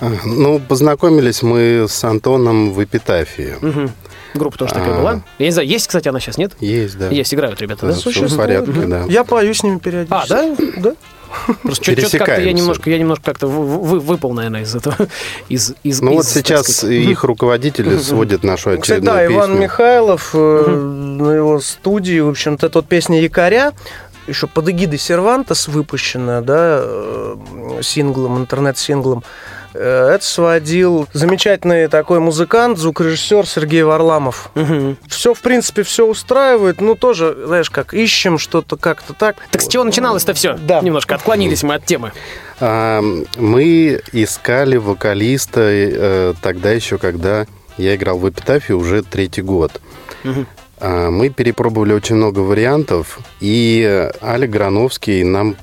А, 0.00 0.10
Ну, 0.24 0.58
познакомились 0.58 1.42
мы 1.42 1.86
с 1.88 2.02
Антоном 2.04 2.72
в 2.72 2.82
«Эпитафии». 2.82 3.54
Мгм. 3.60 3.90
Группа 4.34 4.56
тоже 4.58 4.72
такая 4.74 4.94
А. 4.94 4.98
была. 4.98 5.22
Я 5.38 5.46
не 5.46 5.52
знаю, 5.52 5.68
есть, 5.68 5.86
кстати, 5.86 6.08
она 6.08 6.18
сейчас, 6.18 6.38
нет? 6.38 6.52
Есть, 6.58 6.98
да. 6.98 7.08
Есть, 7.10 7.34
играют 7.34 7.60
ребята, 7.60 7.86
да? 7.86 7.92
Да, 7.92 7.98
всё 8.10 8.26
в 8.26 8.36
порядке, 8.36 8.72
да. 8.72 9.04
Я 9.08 9.24
пою 9.24 9.52
с 9.54 9.62
ними 9.62 9.78
периодически. 9.78 10.32
А, 10.32 10.56
да? 10.56 10.56
Да. 10.78 10.92
Просто 11.62 11.94
чё-то 11.96 12.18
как-то 12.18 12.40
я 12.40 12.52
немножко, 12.52 12.90
я 12.90 12.98
немножко 12.98 13.24
как-то 13.24 13.46
вы- 13.46 13.78
вы- 13.78 14.00
выпал, 14.00 14.32
наверное, 14.32 14.62
из 14.62 14.74
этого. 14.74 14.96
Из, 15.48 15.74
из, 15.82 16.00
Ну 16.00 16.12
вот 16.14 16.24
из, 16.24 16.32
так 16.32 16.46
сейчас 16.46 16.66
сказать, 16.76 16.94
их 16.96 17.24
руководители 17.24 17.96
сводят 17.98 18.44
нашу 18.44 18.70
Кстати, 18.70 18.80
очередную 18.80 19.16
да, 19.16 19.26
Иван 19.26 19.50
песню. 19.50 19.62
Михайлов 19.62 20.30
э, 20.34 20.66
на 20.68 21.30
его 21.32 21.60
студии, 21.60 22.20
в 22.20 22.28
общем-то, 22.28 22.66
это 22.66 22.78
вот 22.78 22.86
песня 22.88 23.20
«Якоря», 23.20 23.72
еще 24.28 24.46
под 24.46 24.68
эгидой 24.68 24.98
Сервантес 24.98 25.66
выпущенная, 25.68 26.42
да, 26.42 26.80
э, 26.82 27.36
синглом, 27.82 28.38
интернет-синглом. 28.38 29.24
Э, 29.74 30.12
Это 30.14 30.24
сводил 30.24 31.08
замечательный 31.12 31.88
такой 31.88 32.20
музыкант, 32.20 32.78
звукорежиссер 32.78 33.46
Сергей 33.46 33.82
Варламов. 33.82 34.50
Мгм. 34.54 34.96
Все, 35.08 35.34
в 35.34 35.40
принципе, 35.40 35.82
все 35.82 36.06
устраивает, 36.06 36.80
ну, 36.80 36.94
тоже, 36.94 37.36
знаешь, 37.46 37.70
как 37.70 37.94
ищем 37.94 38.38
что-то 38.38 38.76
как-то 38.76 39.14
так. 39.14 39.36
Так 39.50 39.62
с 39.62 39.68
чего 39.68 39.84
начиналось-то 39.84 40.34
все? 40.34 40.54
Да. 40.54 40.80
Немножко 40.80 41.14
отклонились 41.14 41.62
мы 41.62 41.74
от 41.74 41.84
темы. 41.86 42.12
А, 42.60 43.02
Мы 43.36 44.00
искали 44.12 44.76
вокалиста 44.76 45.60
э, 45.62 46.34
тогда 46.42 46.70
еще, 46.70 46.98
когда 46.98 47.46
я 47.78 47.94
играл 47.94 48.18
в 48.18 48.28
«Эпитафии» 48.28 48.72
уже 48.72 49.02
третий 49.02 49.42
год. 49.42 49.80
А, 50.78 51.10
Мы 51.10 51.30
перепробовали 51.30 51.92
очень 51.92 52.16
много 52.16 52.40
вариантов, 52.40 53.18
и 53.40 54.10
Алик 54.22 54.50
Грановский 54.50 55.22
нам 55.24 55.56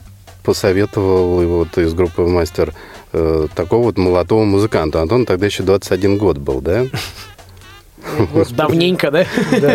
посоветовал 0.43 1.41
его 1.41 1.60
вот 1.60 1.78
из 1.78 1.93
группы 1.93 2.24
«Мастер» 2.24 2.74
э, 3.13 3.48
такого 3.56 3.84
вот 3.86 3.98
молодого 3.98 4.43
музыканта. 4.43 5.02
Антон 5.02 5.26
тогда 5.26 5.45
еще 5.45 5.63
21 5.63 6.17
год 6.17 6.38
был, 6.38 6.62
да? 6.62 6.86
Давненько, 8.52 9.12
да? 9.12 9.26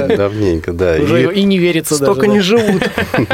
Давненько, 0.06 0.72
да. 0.72 0.96
Уже 1.00 1.32
И- 1.34 1.42
не 1.44 1.58
верится 1.58 1.98
даже. 1.98 2.12
Столько 2.12 2.26
не 2.26 2.40
живут. 2.40 2.82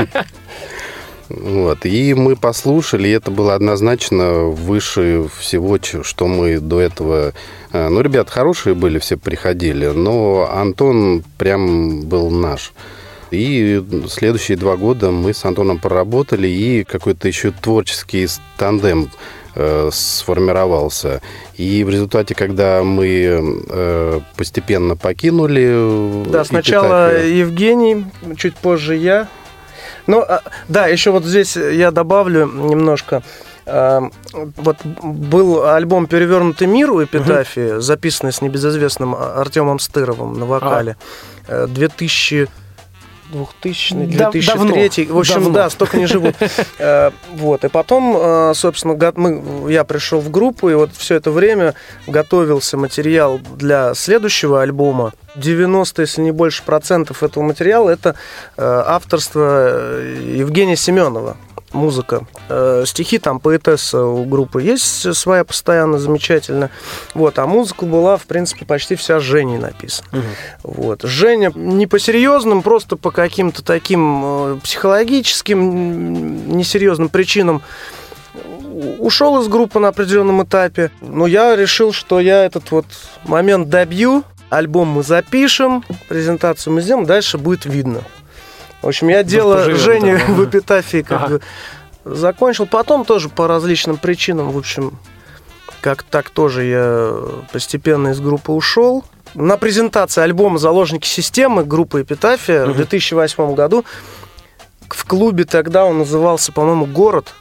Вот. 1.28 1.86
И 1.86 2.12
мы 2.14 2.34
послушали, 2.34 3.06
и 3.06 3.12
это 3.12 3.30
было 3.30 3.54
однозначно 3.54 4.46
выше 4.46 5.26
всего, 5.38 5.78
что 6.02 6.26
мы 6.26 6.58
до 6.58 6.80
этого... 6.80 7.32
э, 7.72 7.88
Ну, 7.88 8.00
ребят 8.00 8.28
хорошие 8.30 8.74
были, 8.74 8.98
все 8.98 9.16
приходили, 9.16 9.86
но 9.86 10.50
Антон 10.52 11.22
прям 11.38 12.00
был 12.00 12.30
наш. 12.30 12.72
И 13.30 13.80
следующие 14.08 14.56
два 14.58 14.76
года 14.76 15.12
мы 15.12 15.32
с 15.32 15.44
Антоном 15.44 15.78
проработали, 15.78 16.48
и 16.48 16.82
какой-то 16.82 17.28
еще 17.28 17.52
творческий 17.52 18.26
тандем 18.58 19.08
э, 19.54 19.90
сформировался. 19.92 21.20
И 21.56 21.84
в 21.84 21.90
результате, 21.90 22.34
когда 22.34 22.82
мы 22.82 23.62
э, 23.68 24.20
постепенно 24.36 24.96
покинули... 24.96 26.24
Да, 26.30 26.44
сначала 26.44 27.10
«Эпитафию», 27.10 27.36
Евгений, 27.38 28.06
чуть 28.36 28.56
позже 28.56 28.96
я. 28.96 29.28
Ну, 30.06 30.20
а, 30.20 30.42
да, 30.68 30.86
еще 30.86 31.10
вот 31.10 31.24
здесь 31.24 31.56
я 31.56 31.90
добавлю 31.90 32.46
немножко. 32.46 33.22
А, 33.66 34.02
Вот 34.32 34.78
был 34.84 35.66
альбом 35.66 36.06
«Перевернутый 36.06 36.66
мир» 36.66 36.90
у 36.90 37.04
Эпитафии, 37.04 37.80
записанный 37.80 38.32
с 38.32 38.42
небезызвестным 38.42 39.14
Артемом 39.14 39.78
Стыровым 39.78 40.38
на 40.38 40.46
вокале. 40.46 40.96
Э, 41.46 41.66
2000 41.68 42.48
2000 43.32 43.94
Да- 44.16 44.30
2003 44.30 45.04
давно, 45.06 45.14
в 45.14 45.18
общем 45.18 45.34
давно. 45.34 45.50
да 45.50 45.70
столько 45.70 45.96
не 45.98 46.06
живут. 46.06 46.34
Э, 46.78 47.10
вот 47.32 47.64
и 47.64 47.68
потом 47.68 48.16
э, 48.16 48.52
собственно 48.54 48.94
мы 49.16 49.70
я 49.70 49.84
пришел 49.84 50.20
в 50.20 50.30
группу 50.30 50.70
и 50.70 50.74
вот 50.74 50.90
все 50.96 51.16
это 51.16 51.30
время 51.30 51.74
готовился 52.06 52.76
материал 52.76 53.38
для 53.56 53.94
следующего 53.94 54.62
альбома. 54.62 55.12
90 55.36 56.02
если 56.02 56.22
не 56.22 56.30
больше 56.32 56.62
процентов 56.62 57.22
этого 57.22 57.44
материала 57.44 57.90
это 57.90 58.14
э, 58.56 58.82
авторство 58.86 60.00
Евгения 60.00 60.76
Семенова 60.76 61.36
музыка. 61.72 62.26
Э, 62.48 62.84
стихи 62.86 63.18
там 63.18 63.40
поэтесса 63.40 64.04
у 64.04 64.24
группы 64.24 64.62
есть 64.62 65.14
своя 65.14 65.44
постоянно 65.44 65.98
замечательно. 65.98 66.70
Вот, 67.14 67.38
а 67.38 67.46
музыка 67.46 67.86
была, 67.86 68.16
в 68.16 68.24
принципе, 68.24 68.64
почти 68.64 68.94
вся 68.94 69.20
Женей 69.20 69.58
написана. 69.58 70.08
Вот. 70.62 71.02
Женя 71.02 71.52
не 71.54 71.86
по 71.86 71.98
серьезным, 71.98 72.62
просто 72.62 72.96
по 72.96 73.10
каким-то 73.10 73.64
таким 73.64 74.22
э, 74.24 74.58
психологическим, 74.62 76.56
несерьезным 76.56 77.08
причинам 77.08 77.62
ушел 78.98 79.40
из 79.40 79.48
группы 79.48 79.78
на 79.78 79.88
определенном 79.88 80.42
этапе. 80.42 80.90
Но 81.00 81.26
я 81.26 81.56
решил, 81.56 81.92
что 81.92 82.20
я 82.20 82.44
этот 82.44 82.70
вот 82.70 82.86
момент 83.24 83.68
добью, 83.68 84.24
альбом 84.48 84.88
мы 84.88 85.02
запишем, 85.02 85.84
презентацию 86.08 86.72
мы 86.72 86.82
сделаем, 86.82 87.06
дальше 87.06 87.38
будет 87.38 87.64
видно. 87.64 88.02
В 88.82 88.88
общем, 88.88 89.08
я 89.08 89.22
дело 89.22 89.64
тогда. 89.64 90.16
в 90.28 90.44
эпитафии 90.44 91.02
как 91.02 91.22
Ага. 91.22 91.28
бы 92.04 92.14
закончил. 92.16 92.66
Потом 92.66 93.04
тоже 93.04 93.28
по 93.28 93.46
различным 93.46 93.96
причинам, 93.98 94.50
в 94.50 94.58
общем, 94.58 94.98
как 95.80 96.02
так 96.02 96.30
тоже 96.30 96.64
я 96.64 97.14
постепенно 97.52 98.08
из 98.08 98.20
группы 98.20 98.52
ушел. 98.52 99.04
На 99.34 99.56
презентации 99.56 100.22
альбома 100.22 100.58
«Заложники 100.58 101.06
системы» 101.06 101.64
группы 101.64 102.02
«Эпитафия» 102.02 102.66
в 102.66 102.74
2008 102.74 103.54
году 103.54 103.84
в 104.88 105.04
клубе 105.06 105.44
тогда 105.44 105.84
он 105.84 105.98
назывался, 105.98 106.50
по-моему, 106.52 106.86
«Город». 106.86 107.32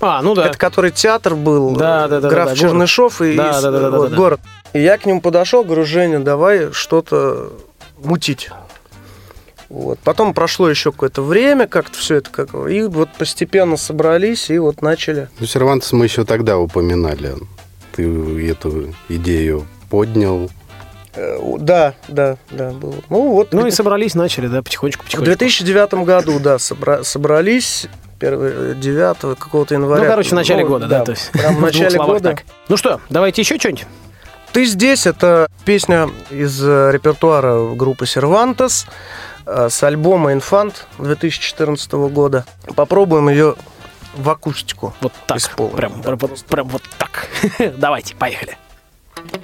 А, 0.00 0.20
ну 0.22 0.34
да. 0.34 0.46
Это 0.46 0.58
который 0.58 0.90
театр 0.90 1.34
был, 1.34 1.70
Да, 1.74 2.06
да, 2.08 2.20
да, 2.20 2.28
граф 2.28 2.48
да, 2.48 2.54
да, 2.54 2.56
Чернышов 2.60 3.20
и 3.22 3.34
Да, 3.34 3.48
и 3.48 3.52
да, 3.52 3.60
да, 3.62 3.70
да, 3.70 3.90
да, 3.90 3.98
вот, 3.98 4.10
да. 4.10 4.16
город. 4.16 4.40
И 4.72 4.80
я 4.82 4.98
к 4.98 5.06
нему 5.06 5.20
подошел, 5.22 5.64
говорю, 5.64 5.84
Женя, 5.84 6.20
давай 6.20 6.70
что-то 6.72 7.52
мутить. 8.02 8.50
Вот. 9.68 9.98
Потом 10.00 10.32
прошло 10.34 10.68
еще 10.70 10.92
какое-то 10.92 11.22
время, 11.22 11.66
как-то 11.66 11.98
все 11.98 12.16
это 12.16 12.30
как 12.30 12.54
и 12.68 12.82
вот 12.82 13.08
постепенно 13.18 13.76
собрались 13.76 14.48
и 14.50 14.58
вот 14.58 14.80
начали. 14.82 15.28
Ну, 15.40 15.46
Сервантес 15.46 15.92
мы 15.92 16.04
еще 16.04 16.24
тогда 16.24 16.58
упоминали. 16.58 17.34
Ты 17.92 18.48
эту 18.50 18.94
идею 19.08 19.66
поднял. 19.90 20.50
Э, 21.14 21.38
Да, 21.58 21.94
да, 22.08 22.36
да, 22.50 22.70
было. 22.70 22.94
Ну 23.08 23.30
вот. 23.30 23.52
Ну 23.52 23.66
и 23.66 23.70
в 23.70 23.74
собрались, 23.74 24.14
начали, 24.14 24.46
да, 24.48 24.62
потихонечку, 24.62 25.02
в 25.02 25.06
потихонечку. 25.06 25.38
2009 25.38 25.94
году, 26.04 26.38
да, 26.38 26.56
собра- 26.56 27.02
собрались 27.02 27.86
9 28.20 29.36
какого-то 29.38 29.74
января. 29.74 30.02
Ну, 30.04 30.08
короче, 30.10 30.30
в 30.30 30.32
начале 30.34 30.62
Ну, 30.62 30.68
года, 30.68 30.86
да. 30.86 31.04
то 31.04 31.12
есть 31.12 31.30
прям 31.32 31.56
в 31.56 31.60
начале 31.62 31.90
словах 31.90 32.08
года. 32.16 32.28
так. 32.30 32.44
Ну 32.68 32.76
что, 32.76 33.00
давайте 33.10 33.42
еще 33.42 33.58
что-нибудь. 33.58 33.86
Ты 34.52 34.64
здесь 34.64 35.06
это 35.06 35.48
песня 35.64 36.08
из 36.30 36.62
э, 36.62 36.90
репертуара 36.92 37.74
группы 37.74 38.06
Сервантес 38.06 38.86
э, 38.86 39.35
с 39.46 39.82
альбома 39.82 40.32
Инфант 40.32 40.86
2014 40.98 41.92
года. 42.10 42.44
Попробуем 42.74 43.28
ее 43.28 43.54
в 44.16 44.28
акустику. 44.30 44.94
Вот 45.00 45.12
так. 45.26 45.36
Исполним, 45.38 45.76
Прям, 45.76 45.92
да, 46.00 46.02
прям, 46.02 46.18
вот- 46.18 46.44
прям 46.44 46.68
вот 46.68 46.82
так. 46.98 47.28
Давайте, 47.78 48.14
поехали. 48.16 48.56
Ты 49.14 49.40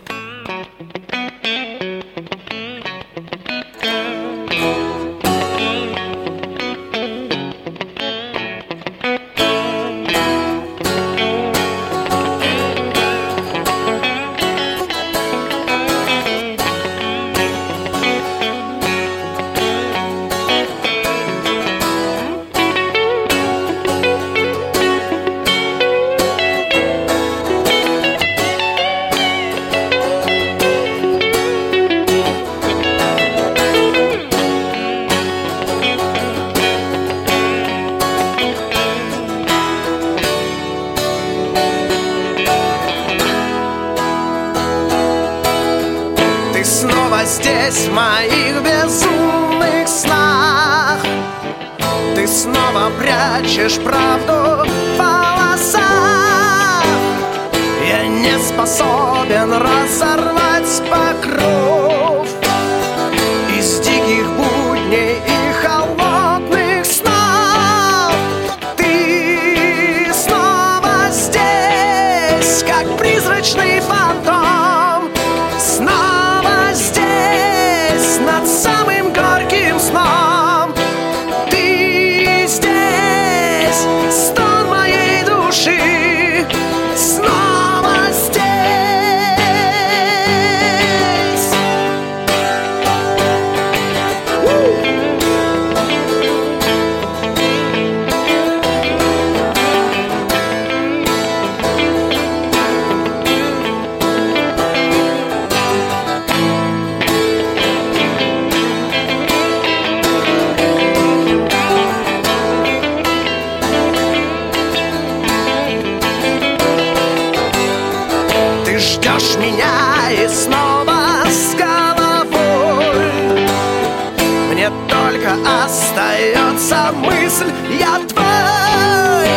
мысль 126.92 127.50
Я 127.78 127.98
твой. 128.09 129.28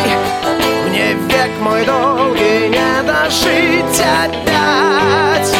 Мне 0.88 1.14
век 1.14 1.50
мой 1.60 1.84
долгий 1.84 2.68
не 2.68 3.02
дожить 3.02 4.00
опять. 4.00 5.54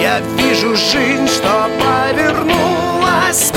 Я 0.00 0.20
вижу 0.36 0.74
жизнь, 0.76 1.26
что 1.26 1.68
повернулась 1.80 3.52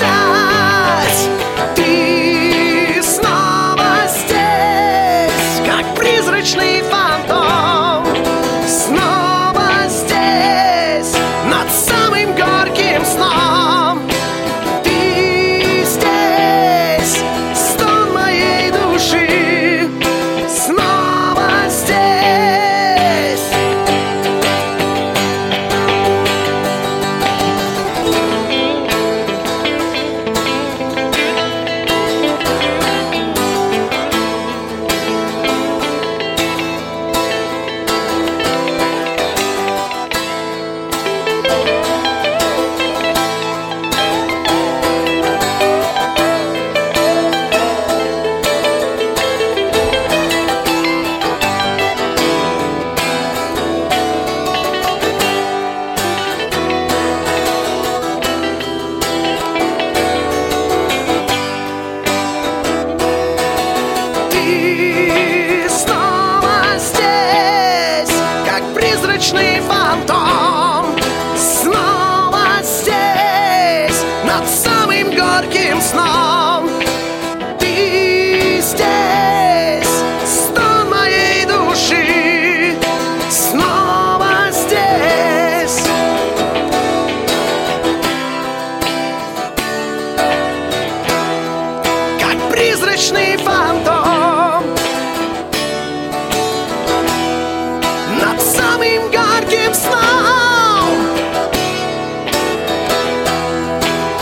сладким 99.42 99.74
сном 99.74 101.08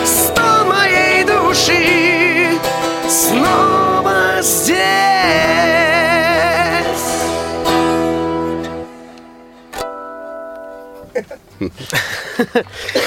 Стон 0.05 0.69
моей 0.69 1.23
души 1.23 2.60
снова 3.10 4.41
здесь 4.41 4.79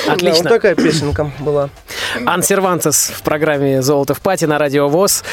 Да, 0.06 0.12
Отлично. 0.12 0.42
вот 0.42 0.48
такая 0.50 0.74
песенка 0.74 1.30
была. 1.40 1.70
Ан 2.26 2.42
Сервантес 2.42 3.10
в 3.16 3.22
программе 3.22 3.80
«Золото 3.80 4.12
в 4.12 4.20
пати» 4.20 4.44
на 4.44 4.58
Радио 4.58 4.88
ВОЗ. 4.88 5.24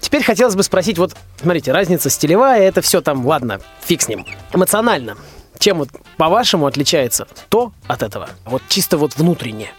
Теперь 0.00 0.24
хотелось 0.24 0.56
бы 0.56 0.64
спросить, 0.64 0.98
вот, 0.98 1.14
смотрите, 1.40 1.70
разница 1.70 2.10
стилевая, 2.10 2.62
это 2.62 2.80
все 2.80 3.00
там, 3.00 3.24
ладно, 3.24 3.60
фиг 3.84 4.02
с 4.02 4.08
ним. 4.08 4.26
Эмоционально. 4.52 5.16
Чем 5.58 5.78
вот, 5.78 5.88
по-вашему, 6.16 6.66
отличается 6.66 7.26
то 7.48 7.72
от 7.86 8.02
этого? 8.02 8.28
Вот 8.44 8.62
чисто 8.68 8.98
вот 8.98 9.16
внутренне. 9.16 9.70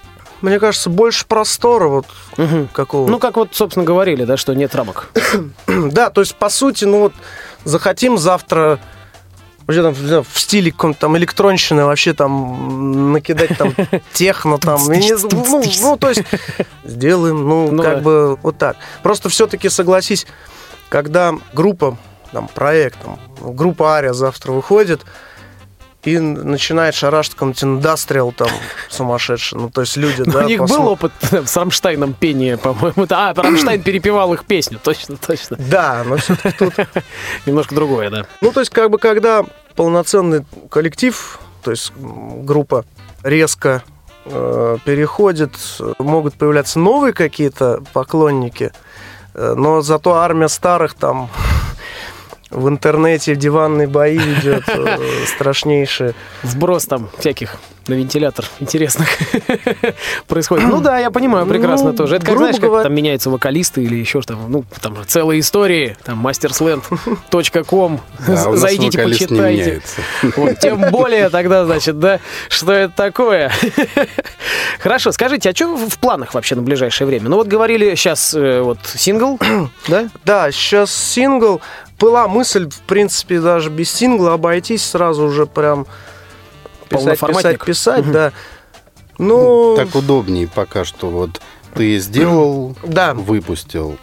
Мне 0.41 0.59
кажется, 0.59 0.89
больше 0.89 1.25
простора 1.25 1.87
вот 1.87 2.05
какого. 2.73 3.09
Ну, 3.09 3.19
как 3.19 3.35
вот, 3.35 3.49
собственно, 3.53 3.85
говорили, 3.85 4.23
да, 4.23 4.37
что 4.37 4.53
нет 4.53 4.73
рамок. 4.75 5.09
Да, 5.67 6.09
то 6.09 6.21
есть, 6.21 6.35
по 6.35 6.49
сути, 6.49 6.85
ну 6.85 6.99
вот 6.99 7.13
захотим 7.65 8.17
завтра 8.17 8.79
вообще 9.67 9.83
там 9.83 10.23
в 10.23 10.39
стиле 10.39 10.71
каком-то 10.71 11.01
там 11.01 11.17
электронщины 11.17 11.85
вообще 11.85 12.13
там 12.13 13.11
накидать 13.11 13.57
там 13.57 13.73
техно 14.13 14.57
там. 14.57 14.81
ну, 14.87 15.63
ну, 15.81 15.97
то 15.97 16.09
есть 16.09 16.23
сделаем, 16.83 17.47
ну, 17.47 17.71
Ну 17.71 17.83
как 17.83 17.97
да. 17.97 18.01
бы 18.01 18.35
вот 18.37 18.57
так. 18.57 18.77
Просто 19.03 19.29
все-таки 19.29 19.69
согласись, 19.69 20.25
когда 20.89 21.35
группа, 21.53 21.97
там, 22.31 22.47
проект, 22.47 22.97
там, 23.03 23.19
группа 23.41 23.95
Ария 23.95 24.13
завтра 24.13 24.53
выходит, 24.53 25.01
и 26.03 26.17
начинает 26.17 26.95
шарашить 26.95 27.33
какой-нибудь 27.33 27.63
индастриал 27.63 28.31
там 28.31 28.47
сумасшедший. 28.89 29.59
Ну, 29.59 29.69
то 29.69 29.81
есть 29.81 29.97
люди, 29.97 30.23
Ну, 30.25 30.31
да, 30.31 30.45
У 30.45 30.47
них 30.47 30.61
посмо- 30.61 30.77
был 30.77 30.87
опыт 30.87 31.11
с 31.45 31.57
Рамштайном 31.57 32.13
пения, 32.13 32.57
по-моему. 32.57 33.05
А, 33.09 33.33
Рамштайн 33.33 33.81
перепевал 33.81 34.33
их 34.33 34.45
песню, 34.45 34.79
точно, 34.83 35.17
точно. 35.17 35.57
Да, 35.59 36.03
но 36.05 36.17
все-таки 36.17 36.55
тут 36.57 36.73
Немножко 37.45 37.75
другое, 37.75 38.09
да. 38.09 38.25
Ну, 38.41 38.51
то 38.51 38.61
есть, 38.61 38.71
как 38.71 38.89
бы, 38.89 38.97
когда 38.97 39.43
полноценный 39.75 40.45
коллектив, 40.69 41.39
то 41.63 41.71
есть 41.71 41.91
группа 41.97 42.85
резко 43.23 43.83
э, 44.25 44.77
переходит, 44.85 45.51
могут 45.99 46.35
появляться 46.35 46.79
новые 46.79 47.11
какие-то 47.13 47.81
поклонники, 47.93 48.71
э, 49.33 49.53
но 49.57 49.81
зато 49.81 50.13
армия 50.15 50.47
старых 50.47 50.93
там 50.93 51.29
в 52.49 52.67
интернете 52.67 53.35
диванные 53.35 53.87
бои 53.87 54.17
ведет 54.17 54.63
э, 54.67 54.97
страшнейшие. 55.27 56.13
Вброс 56.43 56.85
там 56.85 57.09
всяких 57.19 57.55
на 57.87 57.95
вентилятор 57.95 58.45
интересных 58.59 59.07
происходит. 60.27 60.67
Ну 60.67 60.79
да, 60.79 60.99
я 60.99 61.09
понимаю 61.09 61.47
прекрасно 61.47 61.91
Ну, 61.91 61.97
тоже. 61.97 62.17
Это 62.17 62.25
как, 62.27 62.37
знаешь, 62.37 62.55
как 62.57 62.65
говоря- 62.65 62.83
там 62.83 62.93
меняются 62.93 63.29
вокалисты 63.31 63.81
или 63.83 63.95
еще 63.95 64.21
что-то. 64.21 64.39
Ну, 64.47 64.63
там 64.81 64.95
же 64.95 65.03
целые 65.05 65.39
истории. 65.39 65.97
Там 66.03 66.25
mastersland.com. 66.25 67.99
Да, 68.27 68.55
Зайдите, 68.55 68.99
почитайте. 69.03 69.81
Вот, 70.35 70.59
тем 70.59 70.81
более 70.91 71.29
тогда, 71.29 71.65
значит, 71.65 71.99
да, 71.99 72.19
что 72.49 72.73
это 72.73 72.93
такое. 72.95 73.51
Хорошо, 74.79 75.11
скажите, 75.11 75.49
а 75.49 75.55
что 75.55 75.75
в 75.75 75.97
планах 75.99 76.33
вообще 76.33 76.55
на 76.55 76.61
ближайшее 76.61 77.07
время? 77.07 77.29
Ну 77.29 77.37
вот 77.37 77.47
говорили 77.47 77.95
сейчас 77.95 78.33
вот 78.33 78.79
сингл, 78.85 79.39
да? 79.87 80.09
Да, 80.25 80.51
сейчас 80.51 80.93
сингл. 80.93 81.61
Была 81.99 82.27
мысль, 82.27 82.69
в 82.69 82.79
принципе, 82.81 83.41
даже 83.41 83.69
без 83.69 83.91
сингла 83.91 84.33
обойтись 84.33 84.83
сразу 84.85 85.25
уже 85.25 85.45
прям 85.45 85.85
писать, 86.87 87.19
писать, 87.19 87.63
писать, 87.63 88.11
да. 88.11 88.31
Ну, 89.17 89.75
Так 89.75 89.93
удобнее 89.95 90.47
пока 90.47 90.85
что. 90.85 91.09
Вот 91.09 91.41
ты 91.73 91.99
сделал, 91.99 92.75
Да. 92.83 93.13
выпустил. 93.13 93.97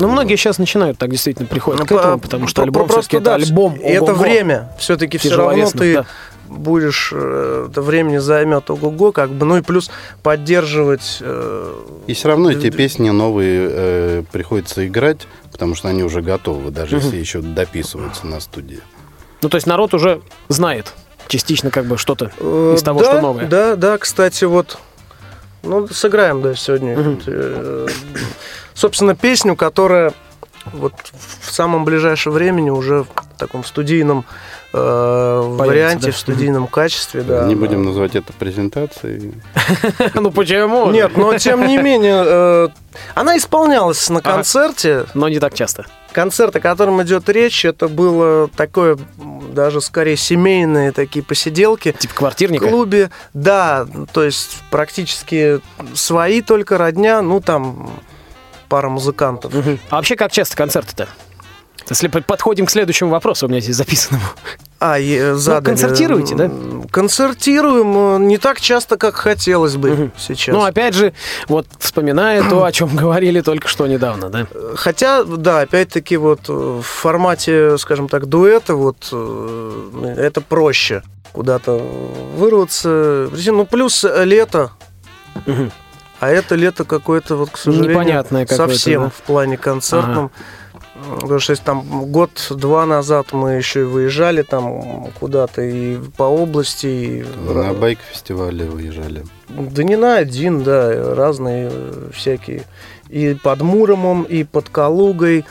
Ну, 0.00 0.08
многие 0.08 0.36
сейчас 0.36 0.58
начинают 0.58 0.98
так 0.98 1.10
действительно 1.10 1.46
приходят 1.46 1.82
к 1.86 1.90
Ну, 1.90 1.98
этому, 1.98 2.14
по- 2.18 2.22
потому 2.22 2.46
что 2.48 2.62
по- 2.62 2.66
альбом 2.66 2.88
просто, 2.88 3.16
это 3.16 3.24
да, 3.24 3.34
альбом. 3.34 3.78
Это 3.82 4.02
ого-го. 4.04 4.18
время. 4.22 4.72
Все-таки 4.78 5.18
все 5.18 5.36
равно 5.36 5.70
ты 5.70 5.94
да. 5.94 6.06
будешь, 6.48 7.10
э, 7.14 7.68
это 7.70 7.82
времени 7.82 8.16
займет 8.18 8.70
ого-го, 8.70 9.12
как 9.12 9.30
бы, 9.30 9.44
ну 9.46 9.58
и 9.58 9.62
плюс 9.62 9.90
поддерживать. 10.22 11.18
э, 11.20 11.72
И 12.06 12.14
все 12.14 12.28
равно 12.28 12.50
эти 12.50 12.70
песни 12.70 13.10
новые 13.10 13.68
э, 13.70 14.22
приходится 14.32 14.86
играть, 14.86 15.28
потому 15.52 15.74
что 15.74 15.88
они 15.88 16.02
уже 16.02 16.22
готовы, 16.22 16.70
даже 16.70 16.96
если 16.96 17.16
еще 17.16 17.40
дописываются 17.40 18.26
на 18.26 18.40
студии. 18.40 18.80
Ну, 19.42 19.48
то 19.48 19.56
есть 19.56 19.66
народ 19.66 19.94
уже 19.94 20.20
знает 20.48 20.92
частично 21.28 21.70
как 21.70 21.84
бы 21.86 21.96
что-то 21.98 22.30
э, 22.38 22.74
из 22.76 22.82
того, 22.82 23.00
да, 23.00 23.06
что 23.12 23.20
новое. 23.20 23.46
Да, 23.46 23.76
да, 23.76 23.98
кстати, 23.98 24.44
вот, 24.44 24.78
ну, 25.62 25.86
сыграем, 25.88 26.42
да, 26.42 26.54
сегодня. 26.54 26.96
Собственно, 28.74 29.14
песню, 29.14 29.56
которая 29.56 30.12
вот 30.72 30.92
в 31.40 31.50
самом 31.50 31.84
ближайшем 31.84 32.32
времени 32.32 32.70
уже 32.70 33.04
в 33.04 33.38
таком 33.38 33.64
студийном 33.64 34.24
э, 34.72 34.76
варианте, 34.78 36.06
да. 36.06 36.12
в 36.12 36.16
студийном 36.16 36.66
качестве, 36.66 37.22
да. 37.22 37.44
Не 37.46 37.54
она- 37.54 37.60
будем 37.60 37.84
называть 37.84 38.14
это 38.14 38.32
презентацией. 38.32 39.34
Ну, 40.14 40.30
почему? 40.30 40.90
Нет, 40.90 41.16
но 41.16 41.36
тем 41.38 41.66
не 41.66 41.78
менее, 41.78 42.22
э, 42.24 42.68
она 43.14 43.36
исполнялась 43.36 44.08
на 44.10 44.20
концерте. 44.20 45.06
Но 45.14 45.28
не 45.28 45.38
так 45.38 45.54
часто. 45.54 45.86
Концерт, 46.12 46.56
о 46.56 46.60
котором 46.60 47.00
идет 47.02 47.28
речь, 47.28 47.64
это 47.64 47.88
было 47.88 48.48
такое, 48.48 48.98
даже 49.52 49.80
скорее 49.80 50.16
семейные 50.16 50.92
такие 50.92 51.24
посиделки. 51.24 51.92
Типа 51.92 52.14
В 52.14 52.16
квартирника. 52.16 52.68
клубе, 52.68 53.10
да, 53.32 53.86
то 54.12 54.24
есть 54.24 54.58
практически 54.70 55.60
свои 55.94 56.42
только 56.42 56.78
родня, 56.78 57.22
ну 57.22 57.40
там 57.40 57.90
пара 58.70 58.88
музыкантов. 58.88 59.52
Мгм. 59.52 59.78
А 59.90 59.96
вообще 59.96 60.16
как 60.16 60.32
часто 60.32 60.56
концерты-то? 60.56 61.08
Если 61.88 62.06
по- 62.08 62.20
подходим 62.20 62.66
к 62.66 62.70
следующему 62.70 63.10
вопросу, 63.10 63.46
у 63.46 63.48
меня 63.48 63.60
здесь 63.60 63.74
записано. 63.76 64.20
А, 64.78 64.98
э, 65.00 65.34
задали. 65.34 65.64
концертируете, 65.64 66.34
да? 66.36 66.50
Концертируем 66.90 68.22
э, 68.22 68.26
не 68.26 68.38
так 68.38 68.60
часто, 68.60 68.96
как 68.96 69.16
хотелось 69.16 69.76
бы 69.76 70.12
сейчас. 70.16 70.54
Ну, 70.54 70.62
опять 70.62 70.94
же, 70.94 71.12
вот 71.48 71.66
вспоминая 71.80 72.48
то, 72.48 72.62
о 72.64 72.70
чем 72.70 72.94
говорили 72.94 73.40
только 73.40 73.66
что 73.66 73.86
недавно, 73.88 74.30
да? 74.30 74.46
Хотя, 74.76 75.24
да, 75.24 75.62
опять-таки 75.62 76.16
вот 76.16 76.48
э, 76.48 76.52
в 76.52 76.82
формате, 76.82 77.76
скажем 77.78 78.08
так, 78.08 78.26
дуэта 78.26 78.76
вот 78.76 79.06
это 80.16 80.40
проще 80.40 81.02
куда-то 81.32 81.72
вырваться. 82.36 83.28
Ну, 83.46 83.66
плюс 83.66 84.04
лето. 84.04 84.70
Мгм. 85.46 85.72
А 86.20 86.28
это 86.28 86.54
лето 86.54 86.84
какое-то, 86.84 87.36
вот, 87.36 87.50
к 87.50 87.56
сожалению, 87.56 87.92
Непонятное 87.92 88.46
совсем 88.46 89.04
да? 89.04 89.10
в 89.10 89.22
плане 89.22 89.56
концертном. 89.56 90.30
Потому 91.18 91.40
что 91.40 91.52
если 91.52 91.64
там 91.64 92.10
год-два 92.12 92.84
назад 92.84 93.32
мы 93.32 93.52
еще 93.52 93.80
и 93.80 93.84
выезжали 93.84 94.42
там 94.42 95.08
куда-то 95.18 95.62
и 95.62 95.96
по 96.18 96.24
области, 96.24 96.86
и 96.86 97.24
На 97.50 97.72
байк-фестивале 97.72 98.66
выезжали. 98.66 99.24
да 99.48 99.82
не 99.82 99.96
на 99.96 100.16
один, 100.16 100.62
да, 100.62 101.14
разные 101.14 101.72
всякие. 102.12 102.64
И 103.08 103.34
под 103.34 103.62
Муромом, 103.62 104.24
и 104.24 104.44
под 104.44 104.68
Калугой. 104.68 105.46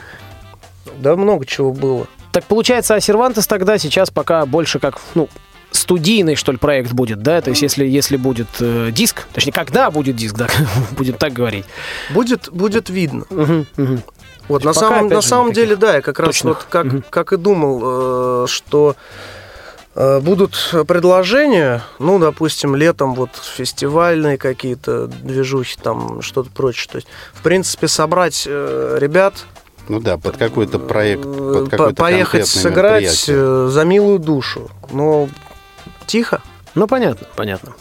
Да, 0.99 1.15
много 1.15 1.45
чего 1.47 1.73
было. 1.73 2.05
Так 2.31 2.43
получается, 2.43 2.93
а 2.93 3.01
Сервантес 3.01 3.47
тогда 3.47 3.79
сейчас 3.79 4.11
пока 4.11 4.45
больше 4.45 4.77
как, 4.77 4.99
ну, 5.15 5.29
студийный, 5.71 6.35
что 6.35 6.51
ли, 6.51 6.57
проект 6.57 6.91
будет, 6.93 7.21
да? 7.21 7.41
То 7.41 7.51
есть, 7.51 7.61
если, 7.61 7.85
если 7.85 8.17
будет 8.17 8.47
э, 8.59 8.89
диск, 8.91 9.27
точнее, 9.33 9.51
когда 9.53 9.91
будет 9.91 10.15
диск, 10.15 10.35
да, 10.35 10.47
будем 10.97 11.13
так 11.13 11.33
говорить. 11.33 11.65
Будет, 12.11 12.49
будет 12.51 12.89
видно. 12.89 13.25
Мгм, 13.29 13.65
мгм. 13.77 14.01
Вот 14.47 14.63
на 14.63 14.73
пока, 14.73 14.87
самом, 14.89 15.07
на 15.09 15.21
самом 15.21 15.53
деле, 15.53 15.75
да, 15.75 15.95
я 15.97 16.01
как 16.01 16.19
раз 16.19 16.29
точных. 16.29 16.57
вот 16.57 16.65
как, 16.69 16.85
Мгм. 16.85 17.03
как 17.09 17.33
и 17.33 17.37
думал, 17.37 18.43
э, 18.43 18.47
что 18.47 18.95
э, 19.95 20.19
будут 20.21 20.73
предложения, 20.87 21.83
ну, 21.99 22.17
допустим, 22.19 22.75
летом 22.75 23.13
вот 23.13 23.29
фестивальные 23.35 24.37
какие-то 24.37 25.07
движухи, 25.07 25.77
там 25.81 26.21
что-то 26.21 26.49
прочее. 26.49 26.89
То 26.91 26.95
есть, 26.97 27.07
в 27.33 27.41
принципе, 27.41 27.87
собрать 27.87 28.45
э, 28.47 28.97
ребят, 28.99 29.33
Ну 29.87 29.99
да, 29.99 30.17
под 30.17 30.37
какой-то 30.37 30.79
проект, 30.79 31.25
э, 31.25 31.27
под 31.27 31.63
по- 31.65 31.69
какой-то 31.69 31.95
поехать 32.01 32.47
сыграть 32.47 33.25
э, 33.27 33.69
за 33.71 33.83
милую 33.83 34.19
душу. 34.19 34.69
Но 34.91 35.29
тихо. 36.09 36.41
Ну, 36.75 36.87
понятно, 36.87 37.27
понятно. 37.35 37.73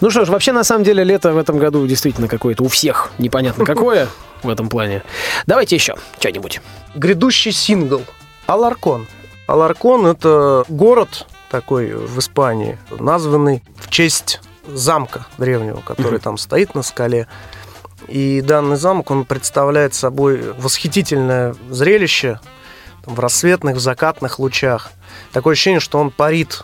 Ну 0.00 0.10
что 0.10 0.24
ж, 0.24 0.28
вообще, 0.28 0.52
на 0.52 0.64
самом 0.64 0.84
деле, 0.84 1.04
лето 1.04 1.32
в 1.32 1.38
этом 1.38 1.58
году 1.58 1.86
действительно 1.86 2.28
какое-то 2.28 2.62
у 2.62 2.68
всех 2.68 3.12
непонятно 3.18 3.64
какое 3.64 4.08
в 4.42 4.48
этом 4.48 4.68
плане. 4.68 5.02
Давайте 5.46 5.76
еще 5.76 5.94
что-нибудь. 6.18 6.60
Грядущий 6.94 7.52
сингл 7.52 8.02
Аларкон. 8.46 9.06
Аларкон– 9.46 10.06
это 10.08 10.64
город 10.68 11.26
такой 11.50 11.92
в 11.92 12.18
Испании, 12.18 12.78
названный 12.98 13.62
в 13.76 13.90
честь 13.90 14.40
замка 14.66 15.26
древнего, 15.38 15.80
который 15.80 16.18
там 16.18 16.38
стоит 16.38 16.74
на 16.74 16.82
скале. 16.82 17.28
И 18.08 18.40
данный 18.40 18.76
замок, 18.76 19.10
он 19.10 19.24
представляет 19.24 19.94
собой 19.94 20.52
восхитительное 20.58 21.54
зрелище 21.70 22.40
в 23.04 23.20
рассветных, 23.20 23.76
в 23.76 23.80
закатных 23.80 24.38
лучах. 24.38 24.90
Такое 25.32 25.52
ощущение, 25.52 25.80
что 25.80 25.98
он 25.98 26.10
парит 26.10 26.62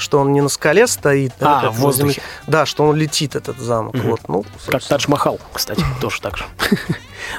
что 0.00 0.18
он 0.18 0.32
не 0.32 0.40
на 0.40 0.48
скале 0.48 0.86
стоит. 0.86 1.32
да, 1.38 1.60
А, 1.60 1.70
в 1.70 1.76
воздухе. 1.76 2.12
земле. 2.14 2.22
Да, 2.46 2.66
что 2.66 2.84
он 2.86 2.96
летит, 2.96 3.36
этот 3.36 3.58
замок. 3.58 3.94
Вот, 3.96 4.20
ну, 4.28 4.44
Как 4.66 4.82
Тадж-Махал, 4.82 5.38
кстати, 5.52 5.84
тоже 6.00 6.20
так 6.20 6.36
же. 6.36 6.44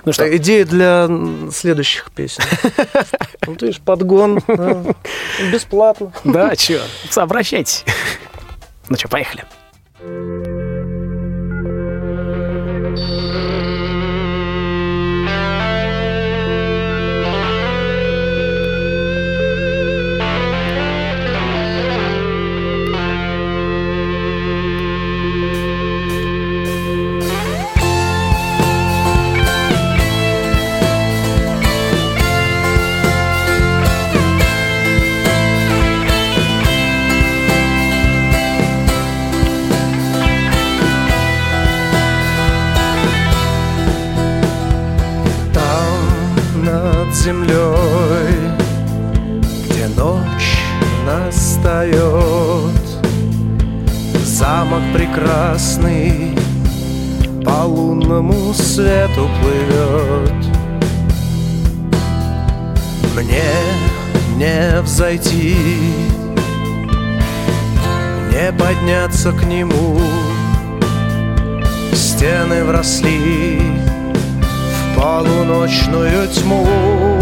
Ну 0.05 0.13
что, 0.13 0.35
Идея 0.37 0.65
для 0.65 1.09
следующих 1.51 2.11
песен. 2.11 2.43
Ну, 3.47 3.55
ты 3.55 3.65
видишь, 3.65 3.81
подгон. 3.81 4.39
Бесплатно. 5.51 6.13
да, 6.23 6.55
чё, 6.55 6.79
обращайтесь. 7.15 7.83
Ну 8.87 8.97
что, 8.97 9.07
поехали. 9.07 9.43
Там 9.99 10.50
лунному 59.01 59.07
свету 59.07 59.29
плывет. 59.41 60.45
Мне 63.15 63.43
не 64.37 64.81
взойти, 64.81 65.55
не 68.31 68.51
подняться 68.53 69.31
к 69.31 69.43
нему, 69.43 69.99
стены 71.93 72.63
вросли 72.63 73.59
в 74.93 74.99
полуночную 74.99 76.27
тьму. 76.27 77.20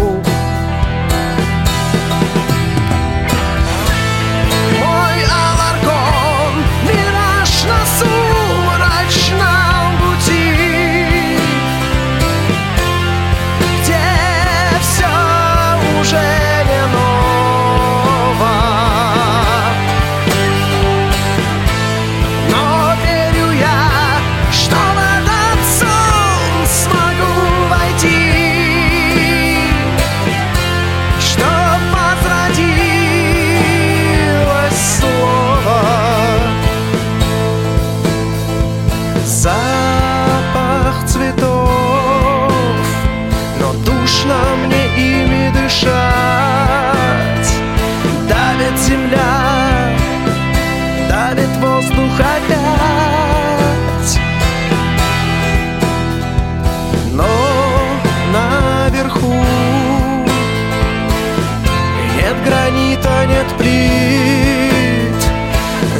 Нет 62.68 63.00
гранита, 63.00 63.26
нет 63.26 63.46
плит. 63.58 65.20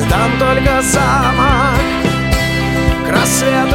Там 0.08 0.30
только 0.38 0.82
замок 0.82 1.78
к 3.06 3.12
рассвету 3.12 3.69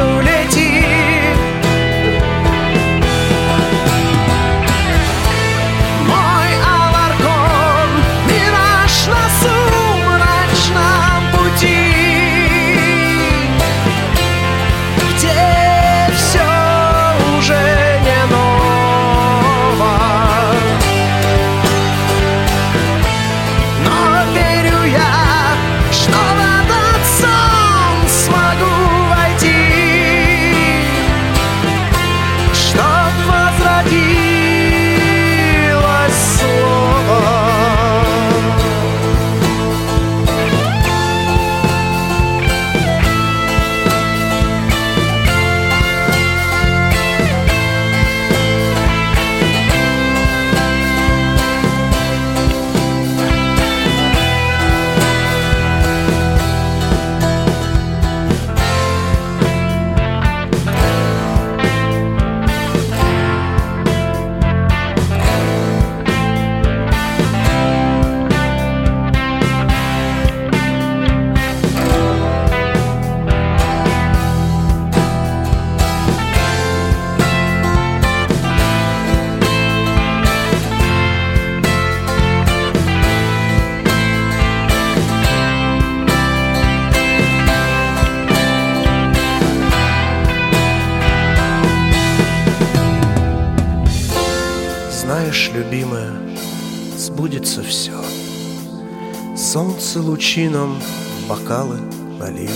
в 100.74 101.28
бокалы 101.28 101.78
нальет. 102.18 102.50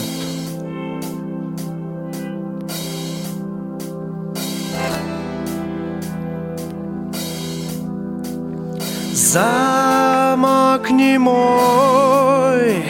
Замок 9.33 10.91
не 10.91 11.17
мой 11.17 12.85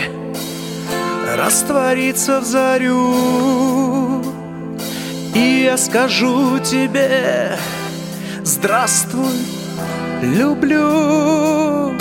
Растворится 1.37 2.41
в 2.41 2.45
зарю 2.45 4.23
И 5.35 5.65
я 5.65 5.77
скажу 5.77 6.59
тебе 6.61 7.59
Здравствуй, 8.43 9.37
люблю 10.23 12.00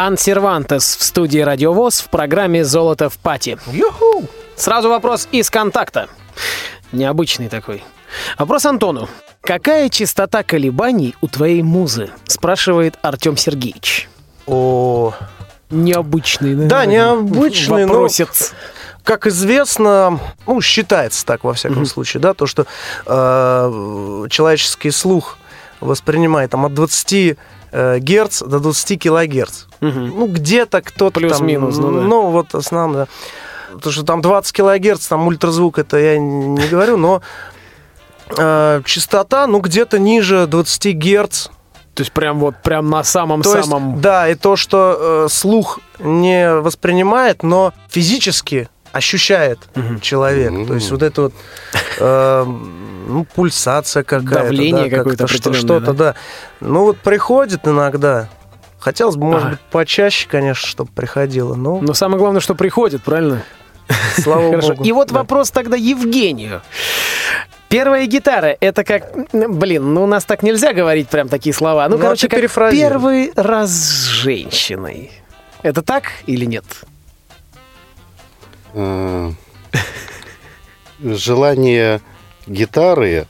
Ан 0.00 0.16
Сервантес 0.16 0.96
в 0.96 1.02
студии 1.02 1.40
Радиовоз 1.40 2.00
в 2.02 2.08
программе 2.08 2.64
«Золото 2.64 3.10
в 3.10 3.18
пати». 3.18 3.58
Юху! 3.72 4.28
Сразу 4.54 4.88
вопрос 4.88 5.26
из 5.32 5.50
контакта. 5.50 6.06
Необычный 6.92 7.48
такой. 7.48 7.82
Вопрос 8.38 8.64
Антону. 8.64 9.08
Какая 9.40 9.88
частота 9.88 10.44
колебаний 10.44 11.16
у 11.20 11.26
твоей 11.26 11.62
музы? 11.62 12.10
Спрашивает 12.28 12.96
Артем 13.02 13.36
Сергеевич. 13.36 14.08
О, 14.46 15.14
Необычный, 15.70 16.54
Да, 16.54 16.86
необычный, 16.86 17.84
но- 17.84 17.94
Вопросец. 17.94 18.52
как 19.02 19.26
известно, 19.26 20.20
ну, 20.46 20.60
считается 20.60 21.26
так, 21.26 21.42
во 21.42 21.54
всяком 21.54 21.84
случае, 21.86 22.20
да, 22.20 22.34
то, 22.34 22.46
что 22.46 22.66
э, 23.04 24.26
человеческий 24.30 24.92
слух 24.92 25.38
воспринимает 25.80 26.52
там 26.52 26.66
от 26.66 26.74
20 26.74 27.12
э, 27.12 27.36
герц 27.72 28.42
до 28.42 28.60
20 28.60 29.00
килогерц. 29.00 29.66
Мгм. 29.80 30.08
Ну, 30.18 30.26
где-то 30.26 30.82
кто-то 30.82 31.20
там... 31.20 31.28
Плюс-минус, 31.28 31.76
ну 31.78 31.92
да. 31.92 32.00
Ну, 32.00 32.30
вот 32.30 32.54
основное. 32.54 33.08
То, 33.82 33.90
что 33.90 34.02
там 34.02 34.20
20 34.20 34.52
килогерц, 34.52 35.06
там 35.06 35.26
ультразвук, 35.26 35.78
это 35.78 35.98
я 35.98 36.18
не 36.18 36.66
говорю, 36.68 36.96
но 36.96 37.22
э, 38.36 38.82
частота, 38.84 39.46
ну, 39.46 39.60
где-то 39.60 39.98
ниже 39.98 40.46
20 40.46 40.92
герц. 40.94 41.48
То 41.94 42.02
есть 42.02 42.12
прям 42.12 42.38
вот 42.38 42.54
прям 42.62 42.88
на 42.90 42.98
То 42.98 42.98
есть, 42.98 43.10
самом-самом... 43.10 44.00
да, 44.00 44.28
и 44.28 44.36
то, 44.36 44.54
что 44.54 45.26
э, 45.26 45.28
слух 45.28 45.80
не 45.98 46.54
воспринимает, 46.54 47.42
но 47.42 47.72
физически 47.88 48.68
ощущает 48.92 49.58
человек. 50.00 50.50
Мгм. 50.50 50.66
То 50.66 50.74
есть 50.74 50.90
вот 50.90 51.02
это 51.02 51.22
вот 51.22 51.32
э, 51.98 52.44
ну, 53.08 53.24
пульсация 53.34 54.02
какая-то. 54.02 54.42
Давление 54.44 54.88
да, 54.90 54.96
какое-то 54.98 55.26
что- 55.26 55.50
определенное, 55.50 55.80
Что-то, 55.80 55.92
да. 55.94 56.14
Ну 56.60 56.84
вот 56.84 56.98
приходит 56.98 57.66
иногда. 57.66 58.28
Хотелось 58.78 59.16
бы, 59.16 59.24
может 59.24 59.42
Ага. 59.42 59.50
быть, 59.52 59.60
почаще, 59.72 60.28
конечно, 60.30 60.66
чтобы 60.66 60.90
приходило. 60.92 61.54
Но, 61.54 61.80
Но 61.80 61.94
самое 61.94 62.18
главное, 62.18 62.40
что 62.40 62.54
приходит, 62.54 63.02
правильно? 63.02 63.42
слава 64.18 64.50
Хорошо. 64.50 64.68
богу. 64.74 64.84
И 64.84 64.92
вот 64.92 65.08
да. 65.08 65.14
вопрос 65.16 65.50
тогда 65.50 65.76
Евгению. 65.76 66.62
Первая 67.68 68.06
гитара, 68.06 68.56
это 68.60 68.82
как... 68.84 69.12
Блин, 69.32 69.92
ну 69.92 70.04
у 70.04 70.06
нас 70.06 70.24
так 70.24 70.42
нельзя 70.42 70.72
говорить 70.72 71.08
прям 71.08 71.28
такие 71.28 71.52
слова. 71.54 71.86
Ну, 71.88 71.96
Ну, 71.96 72.00
а 72.00 72.02
короче, 72.04 72.28
как 72.28 72.40
первый 72.70 73.32
раз 73.36 73.70
с 73.70 74.04
женщиной. 74.06 75.10
Это 75.62 75.82
так 75.82 76.04
или 76.26 76.44
нет? 76.44 76.64
Э, 78.74 79.30
Желание 81.00 82.00
гитары 82.46 83.26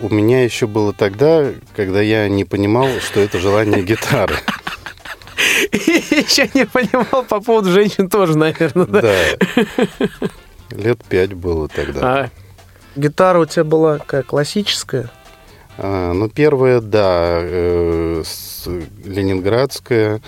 у 0.00 0.08
меня 0.08 0.44
еще 0.44 0.66
было 0.66 0.92
тогда, 0.94 1.50
когда 1.76 2.00
я 2.00 2.28
не 2.28 2.44
понимал, 2.44 2.88
что 3.00 3.20
это 3.20 3.38
желание 3.38 3.82
гитары. 3.82 4.36
Еще 5.72 6.48
не 6.54 6.64
понимал 6.66 7.24
по 7.24 7.40
поводу 7.40 7.70
женщин 7.70 8.08
тоже, 8.08 8.36
наверное, 8.38 8.86
да? 8.86 9.00
Да. 9.02 9.16
Лет 10.70 11.04
пять 11.04 11.34
было 11.34 11.68
тогда. 11.68 12.00
А, 12.02 12.30
Гитара 12.96 13.38
у 13.40 13.44
тебя 13.44 13.64
была 13.64 13.98
какая, 13.98 14.22
классическая? 14.22 15.10
А, 15.76 16.12
ну, 16.14 16.28
первая, 16.30 16.80
да, 16.80 17.38
э, 17.42 18.22
с- 18.24 18.66
ленинградская, 19.04 20.22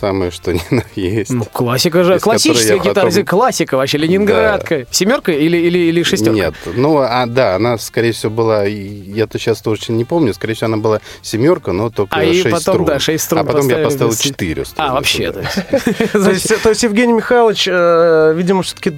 самое 0.00 0.30
что 0.30 0.52
ни 0.52 0.62
на 0.70 0.84
есть. 0.94 1.30
ну, 1.30 1.44
классика 1.44 2.04
же, 2.04 2.18
классическая 2.18 2.78
гитара, 2.78 3.08
потом- 3.10 3.24
классика 3.26 3.76
вообще, 3.76 3.98
ленинградка. 3.98 4.86
Семерка 4.90 5.32
или, 5.32 5.56
или, 5.56 5.78
или 5.78 6.02
шестерка? 6.02 6.32
Нет, 6.32 6.54
ну, 6.74 6.98
а, 6.98 7.26
да, 7.26 7.56
она, 7.56 7.78
скорее 7.78 8.12
всего, 8.12 8.32
была, 8.32 8.66
и 8.66 8.74
я-то 8.74 9.38
сейчас 9.38 9.60
точно 9.60 9.92
не 9.94 10.04
помню, 10.04 10.34
скорее 10.34 10.54
всего, 10.54 10.66
она 10.66 10.76
была 10.78 11.00
семерка, 11.22 11.72
но 11.72 11.90
только 11.90 12.16
А 12.16 12.24
и 12.24 12.32
шесть 12.34 12.44
потом, 12.44 12.60
струн. 12.60 12.84
да, 12.86 12.98
шесть 12.98 13.24
струн 13.24 13.42
А 13.42 13.44
потом 13.44 13.68
я 13.68 13.78
поставил 13.78 14.12
да, 14.12 14.16
четыре 14.16 14.64
струны. 14.64 14.88
А, 14.88 14.94
вообще, 14.94 15.32
туда. 15.32 15.48
то 16.62 16.70
есть... 16.70 16.82
Евгений 16.82 17.12
Михайлович, 17.12 17.68
э, 17.70 18.32
видимо, 18.36 18.62
все-таки 18.62 18.94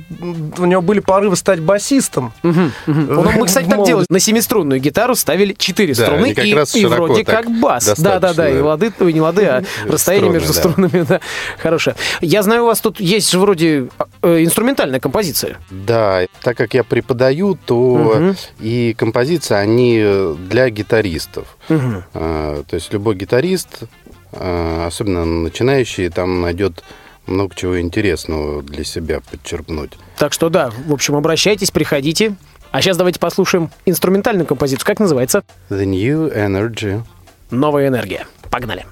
у 0.59 0.64
него 0.64 0.82
были 0.82 1.00
порывы 1.00 1.36
стать 1.36 1.61
басистом. 1.61 2.32
Ну, 2.42 2.70
мы, 2.86 3.46
кстати, 3.46 3.68
так 3.68 3.84
делали. 3.84 4.07
На 4.09 4.20
семиструнную 4.20 4.80
гитару 4.80 5.14
ставили 5.14 5.55
четыре 5.57 5.94
Да, 5.94 6.07
струны 6.07 6.32
и, 6.32 6.80
и 6.80 6.86
вроде 6.86 7.24
так 7.24 7.42
как 7.44 7.61
бас. 7.61 7.92
Да-да-да, 7.98 8.48
и 8.48 8.57
да. 8.59 8.64
лады, 8.64 8.92
ой, 9.00 9.12
не 9.12 9.20
лады, 9.20 9.44
а 9.44 9.62
расстояние 9.86 10.30
между 10.30 10.53
да. 10.55 10.61
Струнами, 10.93 11.07
да, 11.09 11.20
хорошее. 11.59 11.97
Я 12.20 12.43
знаю, 12.43 12.62
у 12.62 12.66
вас 12.66 12.80
тут 12.80 13.01
есть 13.01 13.30
же 13.30 13.38
вроде 13.38 13.88
э, 14.22 14.43
инструментальная 14.45 15.01
композиция. 15.01 15.57
Да, 15.70 16.26
так 16.43 16.57
как 16.57 16.74
я 16.74 16.84
преподаю, 16.84 17.59
то 17.64 18.14
Мгм. 18.18 18.36
и 18.61 18.95
композиции, 18.97 19.55
они 19.55 20.36
для 20.49 20.70
гитаристов. 20.70 21.57
А, 21.68 22.62
То 22.64 22.76
есть 22.76 22.93
любой 22.93 23.16
гитарист, 23.16 23.80
а, 24.32 24.86
особенно 24.86 25.24
начинающий, 25.24 26.09
там 26.09 26.40
найдет 26.40 26.82
много 27.26 27.55
чего 27.55 27.80
интересного 27.80 28.62
для 28.62 28.84
себя 28.84 29.20
подчеркнуть. 29.30 29.93
Так 30.18 30.32
что 30.32 30.49
да, 30.49 30.70
в 30.86 30.93
общем, 30.93 31.14
обращайтесь, 31.16 31.70
приходите. 31.70 32.34
А 32.70 32.80
сейчас 32.80 32.97
давайте 32.97 33.20
послушаем 33.20 33.70
инструментальную 33.84 34.47
композицию. 34.47 34.86
Как 34.86 34.99
называется? 34.99 35.45
The 35.68 35.84
New 35.84 36.32
Energy. 36.34 37.03
Новая 37.51 37.88
энергия. 37.88 38.26
Погнали. 38.51 38.86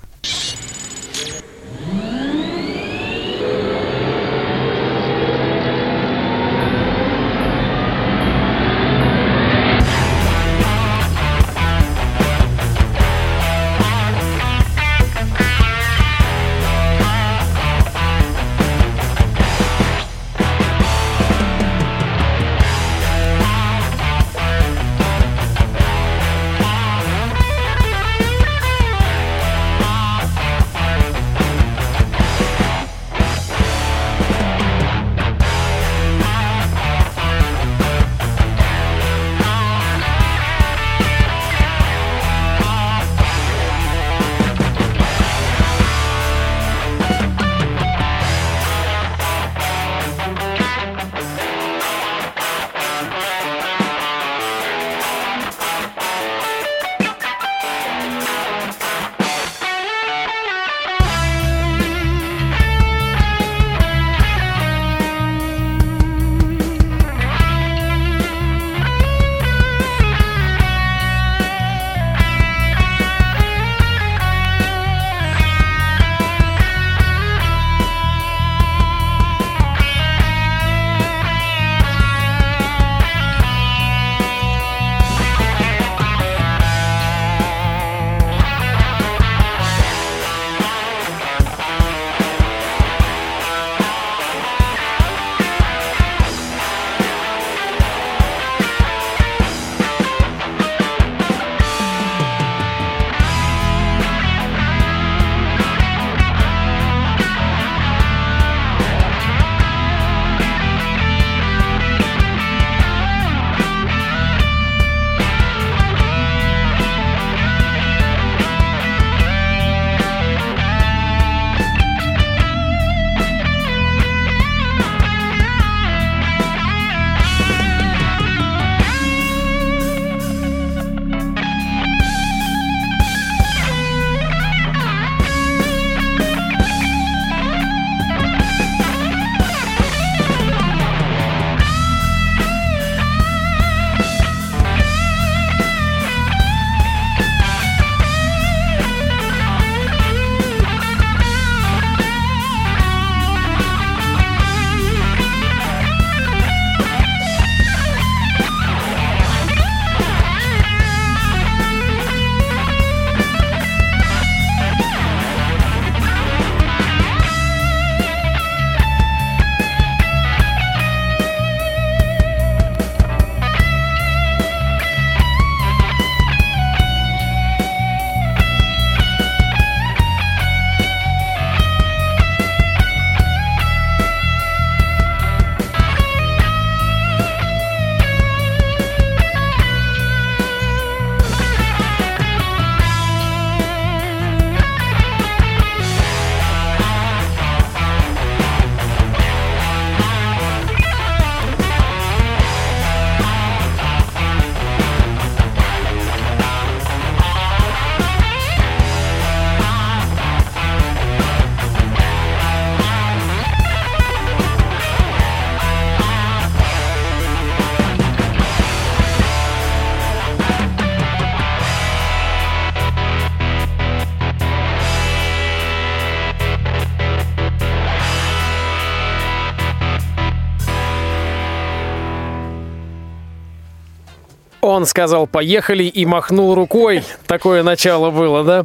Он 234.80 234.86
сказал 234.86 235.26
«поехали» 235.26 235.84
и 235.84 236.06
махнул 236.06 236.54
рукой. 236.54 237.04
Такое 237.26 237.62
начало 237.62 238.10
было, 238.10 238.42
да? 238.44 238.64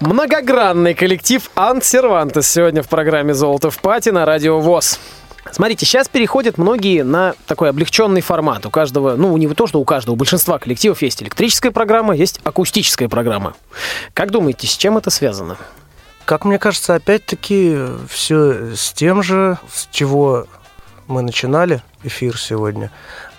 Многогранный 0.00 0.94
коллектив 0.94 1.50
Ант 1.54 1.84
Сервантес 1.84 2.50
сегодня 2.50 2.82
в 2.82 2.88
программе 2.88 3.34
«Золото 3.34 3.70
в 3.70 3.78
пати» 3.78 4.08
на 4.08 4.24
Радио 4.24 4.58
ВОЗ. 4.58 4.98
Смотрите, 5.52 5.84
сейчас 5.84 6.08
переходят 6.08 6.56
многие 6.56 7.02
на 7.02 7.34
такой 7.46 7.68
облегченный 7.68 8.22
формат. 8.22 8.64
У 8.64 8.70
каждого, 8.70 9.16
ну, 9.16 9.36
не 9.36 9.48
то, 9.48 9.66
что 9.66 9.80
у 9.80 9.84
каждого, 9.84 10.14
у 10.14 10.16
большинства 10.16 10.58
коллективов 10.58 11.02
есть 11.02 11.22
электрическая 11.22 11.72
программа, 11.72 12.16
есть 12.16 12.40
акустическая 12.42 13.10
программа. 13.10 13.52
Как 14.14 14.30
думаете, 14.30 14.66
с 14.66 14.78
чем 14.78 14.96
это 14.96 15.10
связано? 15.10 15.58
Как 16.24 16.46
мне 16.46 16.58
кажется, 16.58 16.94
опять-таки 16.94 17.76
все 18.08 18.74
с 18.74 18.94
тем 18.94 19.22
же, 19.22 19.58
с 19.70 19.88
чего 19.92 20.46
мы 21.06 21.20
начинали 21.20 21.82
эфир 22.02 22.38
сегодня. 22.38 22.90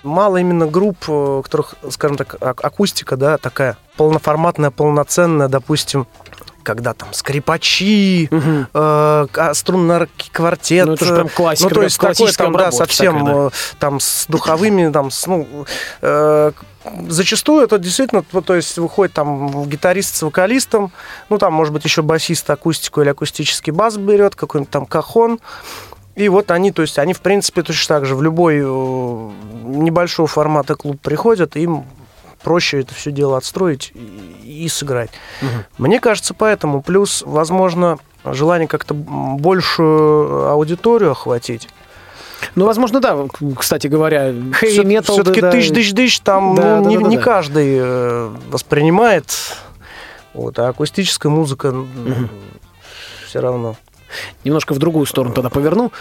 Мало 0.04 0.38
именно 0.38 0.66
групп, 0.68 0.98
э, 1.08 1.12
у 1.12 1.42
которых, 1.44 1.76
скажем 1.92 2.18
так, 2.18 2.36
ак- 2.42 2.64
акустика, 2.64 3.18
да, 3.18 3.38
такая 3.38 3.78
полноформатная, 3.98 4.72
полноценная, 4.72 5.48
допустим, 5.48 6.08
когда 6.64 6.94
там 6.94 7.14
скрипачи, 7.14 8.28
Мгм. 8.32 8.68
э, 8.74 9.28
к- 9.32 9.54
струнный 9.54 10.08
квартет. 10.32 10.86
Ну, 10.88 10.94
это 10.94 11.06
же 11.06 11.16
прям 11.16 11.30
классика, 11.30 11.70
Ну, 11.70 11.76
то 11.76 11.82
есть 11.84 11.98
классическая 11.98 12.44
там, 12.46 12.54
да, 12.54 12.72
совсем 12.72 13.20
такая, 13.20 13.36
да. 13.36 13.48
э, 13.48 13.50
там 13.80 14.00
с 14.00 14.26
духовыми, 14.28 14.92
там, 14.92 15.12
с, 15.12 15.26
ну, 15.28 15.48
э, 16.02 16.52
зачастую 17.08 17.64
это 17.64 17.78
действительно, 17.78 18.24
то 18.24 18.56
есть 18.56 18.78
выходит 18.80 19.14
там 19.14 19.68
гитарист 19.70 20.16
с 20.16 20.22
вокалистом, 20.24 20.92
ну, 21.30 21.38
там, 21.38 21.54
может 21.54 21.74
быть, 21.74 21.84
еще 21.84 22.02
басист 22.02 22.50
акустику 22.50 23.02
или 23.02 23.10
акустический 23.10 23.72
бас 23.72 23.98
берет, 23.98 24.36
какой-нибудь 24.36 24.72
там 24.72 24.86
кахон, 24.88 25.40
и 26.16 26.30
вот 26.30 26.52
они, 26.52 26.72
то 26.72 26.82
есть 26.82 27.00
они, 27.00 27.14
в 27.14 27.22
принципе, 27.22 27.64
точно 27.64 27.96
так 27.96 28.06
же 28.06 28.16
в 28.16 28.22
любой 28.22 28.58
э, 28.58 29.30
небольшого 29.64 30.28
формата 30.28 30.76
клуб 30.76 31.00
приходят, 31.02 31.56
им 31.56 31.86
проще 32.44 32.82
это 32.82 32.94
все 32.94 33.12
дело 33.12 33.38
отстроить 33.38 33.92
и, 34.44 34.66
и 34.66 34.70
сыграть. 34.70 35.12
Мне 35.78 36.00
кажется, 36.00 36.34
поэтому. 36.34 36.82
Плюс, 36.82 37.24
возможно, 37.26 38.00
желание 38.26 38.68
как-то 38.68 38.94
большую 38.94 40.50
аудиторию 40.50 41.12
охватить. 41.12 41.70
Ну, 42.56 42.66
возможно, 42.66 43.00
да. 43.00 43.28
Кстати 43.58 43.88
говоря, 43.88 44.34
хэви 44.54 44.84
метал. 44.84 45.16
Все-таки 45.16 45.42
да, 45.42 45.52
тыщ-дыщ-дыщ 45.52 46.22
там 46.24 46.56
Да, 46.56 46.78
ну, 46.78 46.84
да, 46.84 46.90
не, 46.90 46.98
да, 46.98 47.04
да, 47.04 47.10
не 47.10 47.18
да. 47.18 47.24
каждый 47.24 47.78
э, 47.80 48.36
воспринимает. 48.50 49.32
Вот, 50.34 50.58
а 50.60 50.70
акустическая 50.70 51.32
музыка 51.32 51.74
все 53.28 53.40
равно. 53.40 53.76
Немножко 54.44 54.74
в 54.74 54.80
другую 54.80 55.06
сторону 55.06 55.34
тогда 55.34 55.50
поверну. 55.50 55.92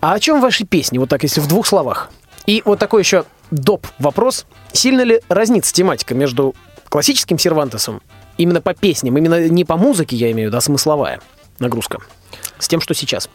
А 0.00 0.14
о 0.14 0.20
чем 0.20 0.40
ваши 0.40 0.64
песни, 0.64 0.98
вот 0.98 1.08
так, 1.08 1.22
если 1.22 1.40
в 1.40 1.46
двух 1.46 1.66
словах? 1.66 2.10
И 2.46 2.62
вот 2.64 2.78
такой 2.78 3.02
еще 3.02 3.24
доп. 3.50 3.86
вопрос. 3.98 4.46
Сильно 4.72 5.02
ли 5.02 5.20
разнится 5.28 5.72
тематика 5.72 6.14
между 6.14 6.54
классическим 6.88 7.38
сервантесом, 7.38 8.02
именно 8.38 8.60
по 8.60 8.74
песням, 8.74 9.16
именно 9.16 9.48
не 9.48 9.64
по 9.64 9.76
музыке, 9.76 10.16
я 10.16 10.30
имею 10.30 10.48
в 10.48 10.50
виду, 10.50 10.58
а 10.58 10.60
смысловая 10.60 11.20
нагрузка, 11.58 11.98
с 12.58 12.68
тем, 12.68 12.80
что 12.80 12.94
сейчас? 12.94 13.28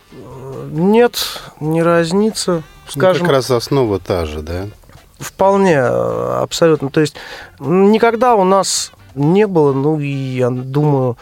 Нет, 0.71 1.17
не 1.59 1.83
разнится. 1.83 2.51
Ну, 2.51 2.63
Скажем, 2.87 3.25
как 3.25 3.35
раз 3.35 3.51
основа 3.51 3.99
та 3.99 4.25
же, 4.25 4.41
да? 4.41 4.67
Вполне, 5.19 5.75
э, 5.75 6.39
абсолютно. 6.41 6.89
То 6.89 7.01
есть 7.01 7.15
никогда 7.59 8.35
у 8.35 8.43
нас 8.43 8.91
не 9.15 9.47
было, 9.47 9.73
ну 9.73 9.99
и 9.99 10.07
я 10.07 10.49
думаю, 10.49 11.17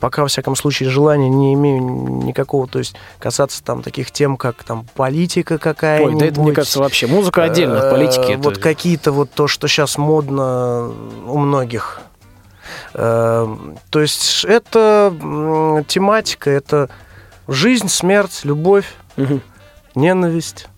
пока, 0.00 0.22
во 0.22 0.28
всяком 0.28 0.56
случае, 0.56 0.88
желания 0.90 1.28
не 1.28 1.54
имею 1.54 1.80
никакого, 2.24 2.66
то 2.66 2.78
есть 2.78 2.96
касаться 3.18 3.62
там 3.62 3.82
таких 3.82 4.10
тем, 4.10 4.36
как 4.36 4.64
там 4.64 4.86
политика 4.94 5.58
какая-нибудь. 5.58 6.14
Ой, 6.14 6.20
да 6.20 6.26
это, 6.26 6.40
мне 6.40 6.52
кажется, 6.52 6.80
вообще 6.80 7.06
музыка 7.06 7.42
отдельно 7.44 7.80
от 7.80 7.90
политики. 7.90 8.30
Э, 8.30 8.34
это- 8.34 8.42
Вот 8.42 8.58
какие-то 8.58 9.12
вот 9.12 9.30
то, 9.30 9.46
что 9.48 9.68
сейчас 9.68 9.98
модно 9.98 10.90
у 11.26 11.38
многих. 11.38 12.00
Э, 12.94 13.46
То 13.90 14.00
есть 14.00 14.44
это 14.44 15.14
тематика, 15.88 16.50
это 16.50 16.88
жизнь, 17.48 17.88
смерть, 17.88 18.40
любовь, 18.44 18.92
ненависть, 19.94 20.68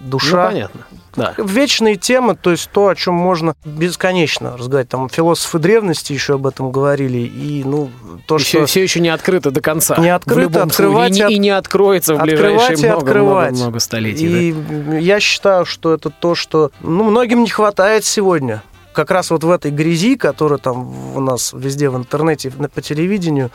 Ну, 0.00 0.10
душа. 0.10 0.46
понятно. 0.46 0.82
Да. 1.18 1.34
Вечные 1.36 1.96
темы, 1.96 2.34
то 2.36 2.50
есть 2.50 2.70
то, 2.70 2.88
о 2.88 2.94
чем 2.94 3.14
можно 3.14 3.54
бесконечно 3.64 4.56
разговаривать. 4.56 4.88
Там 4.90 5.08
философы 5.08 5.58
древности 5.58 6.12
еще 6.12 6.34
об 6.34 6.46
этом 6.46 6.70
говорили. 6.70 7.18
И, 7.18 7.62
ну, 7.64 7.90
то, 8.26 8.36
Еще, 8.36 8.58
что... 8.58 8.66
все 8.66 8.82
еще 8.82 9.00
не 9.00 9.08
открыто 9.08 9.50
до 9.50 9.60
конца. 9.60 9.96
Не 9.98 10.10
открыто, 10.14 10.62
открывать 10.62 11.14
случае. 11.14 11.26
И, 11.26 11.30
не- 11.30 11.34
и 11.36 11.38
не 11.38 11.50
откроется 11.50 12.14
в 12.14 12.22
ближайшие 12.22 12.56
открывать 12.56 12.80
и 12.82 12.86
много, 12.86 12.98
открывать. 12.98 13.50
много, 13.50 13.62
много 13.64 13.78
столетий. 13.80 14.28
да. 14.28 14.96
И 14.98 15.02
я 15.02 15.20
считаю, 15.20 15.64
что 15.64 15.92
это 15.94 16.10
то, 16.10 16.34
что 16.34 16.70
ну, 16.80 17.04
многим 17.04 17.42
не 17.42 17.50
хватает 17.50 18.04
сегодня. 18.04 18.62
Как 18.92 19.10
раз 19.10 19.30
вот 19.30 19.44
в 19.44 19.50
этой 19.50 19.70
грязи, 19.70 20.16
которая 20.16 20.58
там 20.58 21.16
у 21.16 21.20
нас 21.20 21.52
везде 21.52 21.88
в 21.88 21.96
интернете, 21.96 22.50
по 22.50 22.80
телевидению, 22.82 23.50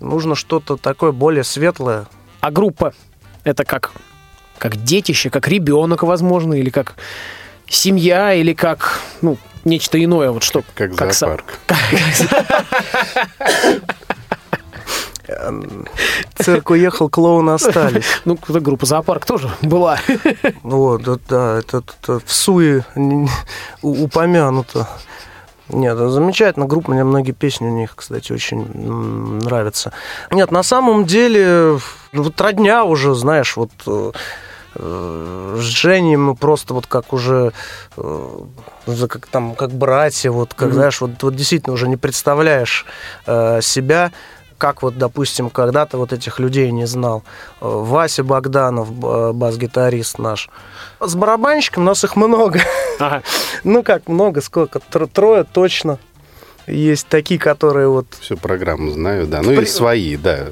нужно 0.00 0.34
что-то 0.34 0.76
такое 0.76 1.12
более 1.12 1.44
светлое. 1.44 2.06
А 2.40 2.50
группа 2.50 2.94
это 3.44 3.64
как? 3.64 3.92
Как 4.60 4.76
детище, 4.76 5.30
как 5.30 5.48
ребенок, 5.48 6.02
возможно, 6.02 6.52
или 6.52 6.68
как 6.68 6.96
семья, 7.66 8.34
или 8.34 8.52
как 8.52 9.00
ну, 9.22 9.38
нечто 9.64 10.04
иное. 10.04 10.32
Вот 10.32 10.42
что? 10.42 10.62
Как, 10.74 10.92
са- 10.92 11.12
зоопарк. 11.12 11.58
Цирк 16.36 16.70
уехал, 16.70 17.08
клоуны 17.08 17.52
остались. 17.52 18.04
Ну, 18.26 18.36
группа 18.46 18.84
зоопарк 18.84 19.24
тоже 19.24 19.50
была. 19.62 19.98
Вот, 20.62 21.04
да, 21.04 21.16
да, 21.26 21.58
это, 21.58 21.82
это 22.02 22.20
в 22.20 22.30
суе 22.30 22.84
упомянуто. 23.80 24.86
Нет, 25.70 25.94
это 25.94 26.10
замечательно. 26.10 26.66
Группа, 26.66 26.90
мне 26.90 27.04
многие 27.04 27.32
песни 27.32 27.66
у 27.66 27.70
них, 27.70 27.94
кстати, 27.96 28.32
очень 28.32 28.66
нравятся. 29.42 29.92
Нет, 30.30 30.50
на 30.50 30.62
самом 30.62 31.06
деле, 31.06 31.78
ну, 32.12 32.24
вот 32.24 32.38
родня 32.42 32.84
уже, 32.84 33.14
знаешь, 33.14 33.56
вот 33.56 33.70
э, 33.86 34.12
с 34.74 35.60
Женей 35.62 36.16
мы 36.16 36.34
просто 36.36 36.74
вот 36.74 36.86
как 36.86 37.12
уже 37.12 37.52
э, 37.96 38.38
как 39.08 39.26
там 39.26 39.54
как 39.54 39.70
братья, 39.72 40.30
вот 40.30 40.54
как 40.54 40.68
Мгм. 40.68 40.74
знаешь, 40.74 41.00
вот, 41.00 41.22
вот 41.22 41.34
действительно 41.34 41.74
уже 41.74 41.88
не 41.88 41.96
представляешь 41.96 42.86
э, 43.26 43.60
себя, 43.62 44.12
как 44.58 44.82
вот, 44.82 44.96
допустим, 44.98 45.48
когда-то 45.50 45.96
вот 45.96 46.12
этих 46.12 46.38
людей 46.38 46.70
не 46.70 46.86
знал. 46.86 47.22
Э, 47.60 47.66
Вася 47.66 48.22
Богданов, 48.22 48.92
б- 48.92 49.32
бас-гитарист 49.32 50.18
наш. 50.18 50.50
С 51.00 51.14
барабанщиком 51.14 51.82
у 51.82 51.86
нас 51.86 52.04
их 52.04 52.14
много. 52.16 52.60
Ага. 52.98 53.22
Ну 53.64 53.82
как 53.82 54.06
много, 54.08 54.40
сколько? 54.40 54.78
Тро- 54.90 55.08
Трое 55.12 55.44
точно. 55.44 55.98
Есть 56.66 57.08
такие, 57.08 57.40
которые 57.40 57.88
вот 57.88 58.06
Всю 58.20 58.36
программу 58.36 58.90
знаю, 58.92 59.26
да. 59.26 59.40
Ну 59.42 59.50
и 59.52 59.64
свои, 59.66 60.16
да. 60.16 60.48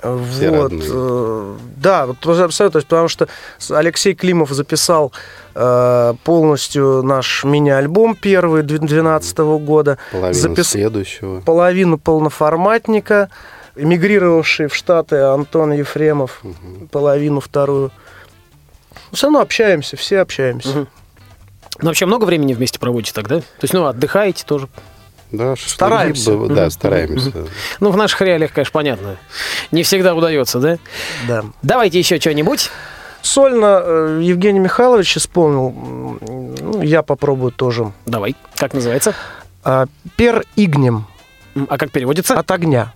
Все 0.00 0.50
вот, 0.50 0.62
родные. 0.72 0.88
э, 0.92 1.56
да, 1.76 2.06
вот 2.06 2.18
тоже 2.20 2.44
абсолютно, 2.44 2.74
то 2.74 2.78
есть, 2.78 2.88
потому 2.88 3.08
что 3.08 3.28
Алексей 3.70 4.14
Климов 4.14 4.50
записал 4.50 5.12
э, 5.54 6.14
полностью 6.24 7.02
наш 7.02 7.42
мини-альбом 7.44 8.14
первый 8.14 8.62
2012 8.62 9.38
года, 9.38 9.98
Половину 10.12 10.40
запис- 10.54 10.64
следующего. 10.68 11.40
половину 11.40 11.98
полноформатника, 11.98 13.28
эмигрировавший 13.74 14.68
в 14.68 14.74
Штаты 14.74 15.16
Антон 15.16 15.72
Ефремов, 15.72 16.42
половину 16.92 17.40
вторую. 17.40 17.90
Но 19.10 19.16
все 19.16 19.26
равно 19.26 19.40
общаемся, 19.40 19.96
все 19.96 20.20
общаемся. 20.20 20.68
Мгм. 20.68 20.88
Ну, 21.80 21.86
вообще 21.88 22.06
много 22.06 22.24
времени 22.24 22.54
вместе 22.54 22.78
проводите 22.78 23.12
тогда? 23.14 23.40
То 23.40 23.44
есть, 23.62 23.72
ну, 23.74 23.84
отдыхаете 23.86 24.44
тоже? 24.44 24.68
Да, 25.30 25.54
Стараемся. 25.56 26.22
что-либо, 26.22 26.48
Да, 26.54 26.70
стараемся. 26.70 27.32
Ну, 27.80 27.90
в 27.90 27.96
наших 27.96 28.20
реалиях, 28.22 28.52
конечно, 28.52 28.72
понятно. 28.72 29.16
Не 29.72 29.82
всегда 29.82 30.14
удается, 30.14 30.58
да? 30.58 30.78
Да. 31.26 31.44
Давайте 31.62 31.98
еще 31.98 32.18
что-нибудь. 32.18 32.70
Сольно 33.20 33.82
э, 33.84 34.20
Евгений 34.22 34.60
Михайлович 34.60 35.16
исполнил, 35.16 35.70
ну, 36.20 36.82
я 36.82 37.02
попробую 37.02 37.50
тоже. 37.52 37.92
Давай. 38.06 38.36
Как 38.56 38.72
называется? 38.74 39.12
А, 39.64 39.86
Пер 40.16 40.44
игнем 40.56 41.06
А 41.68 41.76
как 41.76 41.90
переводится? 41.90 42.38
от 42.38 42.50
огня. 42.50 42.94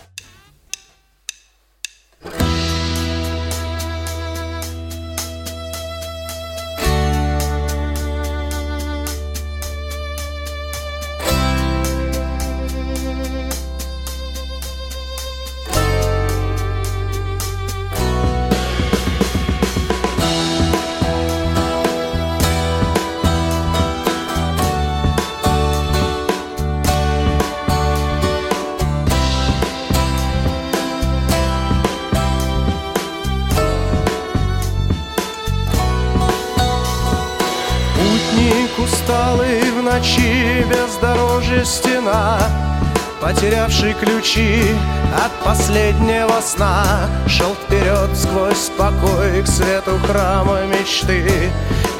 Последнего 45.72 46.40
сна 46.42 47.08
Шел 47.26 47.54
вперед 47.54 48.10
сквозь 48.14 48.70
покой 48.76 49.42
к 49.42 49.46
свету 49.46 49.98
храма 50.06 50.66
мечты 50.66 51.50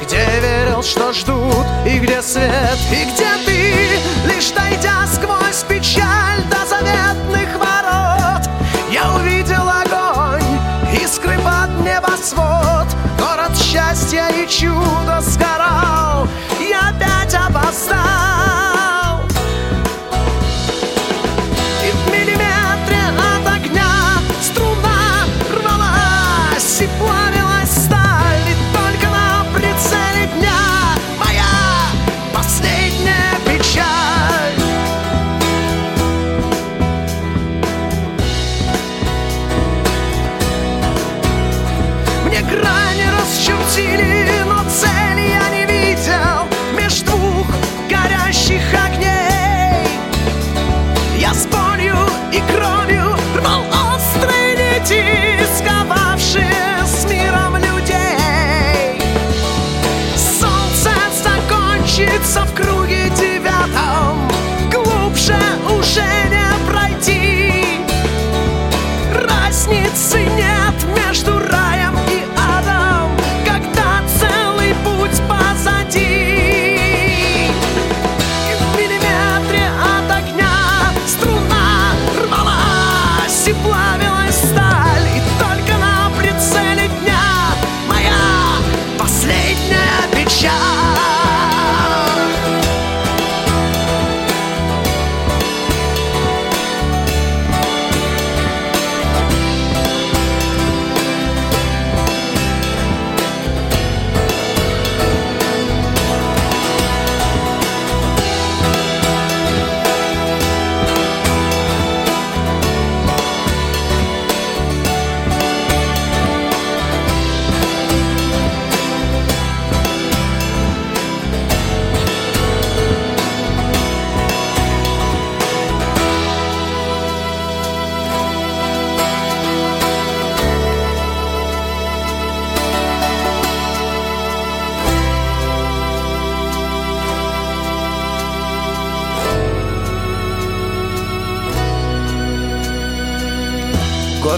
Где 0.03 0.25
верил, 0.41 0.83
что 0.83 1.11
ждут, 1.11 1.65
и 1.85 1.97
где 1.97 2.21
свет, 2.21 2.77
и 2.91 3.05
где 3.05 3.29
ты 3.45 4.31
Лишь 4.31 4.51
дойдя 4.51 5.07
сквозь 5.07 5.63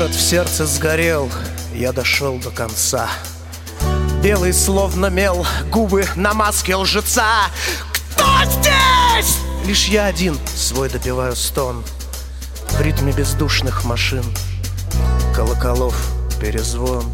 Город 0.05 0.17
в 0.17 0.21
сердце 0.21 0.67
сгорел, 0.67 1.31
я 1.73 1.91
дошел 1.91 2.37
до 2.37 2.51
конца. 2.51 3.09
Белый 4.21 4.53
словно 4.53 5.07
мел, 5.07 5.47
губы 5.71 6.05
на 6.15 6.35
маске 6.35 6.75
лжеца. 6.75 7.47
Кто 8.11 8.23
здесь? 8.45 9.39
Лишь 9.65 9.87
я 9.87 10.05
один 10.05 10.37
свой 10.55 10.89
допиваю 10.89 11.35
стон 11.35 11.83
В 12.69 12.81
ритме 12.81 13.13
бездушных 13.13 13.83
машин. 13.83 14.23
Колоколов 15.35 15.95
перезвон. 16.39 17.05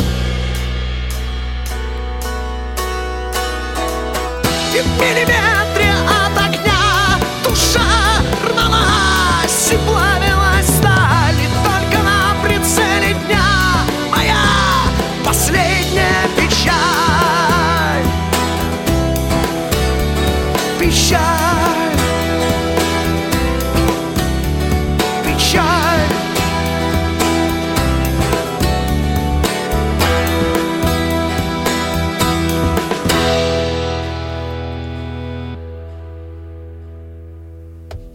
И 4.76 4.82
в 4.82 5.00
миллиметре 5.00 5.94
от 6.10 6.38
огня 6.38 7.22
душа 7.46 7.80
рвалась 8.44 9.72
и 9.72 9.78
плавилась 9.88 10.21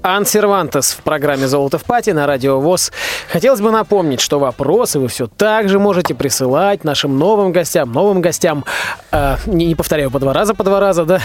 Ан 0.07 0.25
Сервантес 0.25 0.93
в 0.93 1.03
программе 1.03 1.49
«Золото 1.49 1.79
в 1.79 1.85
пати» 1.85 2.11
на 2.11 2.29
Радио 2.29 2.61
ВОЗ. 2.61 2.93
Хотелось 3.29 3.61
бы 3.61 3.73
напомнить, 3.73 4.21
что 4.21 4.39
вопросы 4.39 5.01
вы 5.01 5.09
все 5.09 5.27
так 5.27 5.69
же 5.69 5.81
можете 5.81 6.15
присылать 6.15 6.85
нашим 6.85 7.19
новым 7.19 7.51
гостям, 7.51 7.93
новым 7.93 8.21
гостям, 8.21 8.65
э, 9.11 9.37
не, 9.47 9.67
не 9.67 9.75
повторяю, 9.75 10.13
по 10.13 10.21
два 10.21 10.33
раза, 10.33 10.55
по 10.55 10.63
два 10.63 10.79
раза, 10.79 11.05
да, 11.05 11.21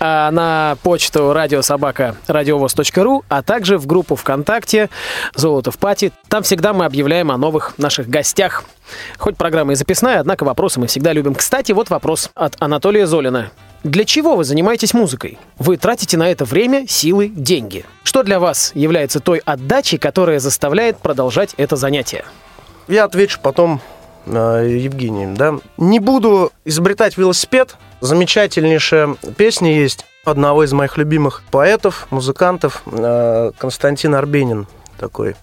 А, 0.00 0.30
на 0.32 0.78
почту 0.82 1.34
радиособака 1.34 2.16
радиовоз.ру, 2.26 3.24
а 3.28 3.42
также 3.42 3.76
в 3.76 3.86
группу 3.86 4.16
ВКонтакте 4.16 4.88
«Золото 5.34 5.70
в 5.70 5.76
пати». 5.76 6.12
Там 6.28 6.44
всегда 6.44 6.72
мы 6.72 6.86
объявляем 6.86 7.30
о 7.30 7.36
новых 7.36 7.74
наших 7.76 8.08
гостях. 8.08 8.64
Хоть 9.18 9.36
программа 9.36 9.72
и 9.72 9.74
записная, 9.74 10.20
однако 10.20 10.44
вопросы 10.44 10.80
мы 10.80 10.86
всегда 10.86 11.12
любим. 11.12 11.34
Кстати, 11.34 11.72
вот 11.72 11.90
вопрос 11.90 12.30
от 12.34 12.56
Анатолия 12.58 13.06
Золина. 13.06 13.50
Для 13.86 14.04
чего 14.04 14.34
вы 14.34 14.42
занимаетесь 14.42 14.94
музыкой? 14.94 15.38
Вы 15.58 15.76
тратите 15.76 16.16
на 16.16 16.28
это 16.28 16.44
время, 16.44 16.88
силы, 16.88 17.28
деньги. 17.28 17.84
Что 18.02 18.24
для 18.24 18.40
вас 18.40 18.72
является 18.74 19.20
той 19.20 19.38
отдачей, 19.38 19.96
которая 19.96 20.40
заставляет 20.40 20.98
продолжать 20.98 21.54
это 21.56 21.76
занятие? 21.76 22.24
Я 22.88 23.04
отвечу 23.04 23.38
потом 23.40 23.80
э, 24.26 24.76
Евгении, 24.80 25.32
да. 25.32 25.60
Не 25.76 26.00
буду 26.00 26.50
изобретать 26.64 27.16
велосипед. 27.16 27.76
Замечательнейшая 28.00 29.14
песня 29.36 29.78
есть 29.78 30.04
одного 30.24 30.64
из 30.64 30.72
моих 30.72 30.96
любимых 30.96 31.44
поэтов, 31.52 32.08
музыкантов, 32.10 32.82
э, 32.86 33.52
Константин 33.56 34.16
Арбенин 34.16 34.66
такой. 34.98 35.36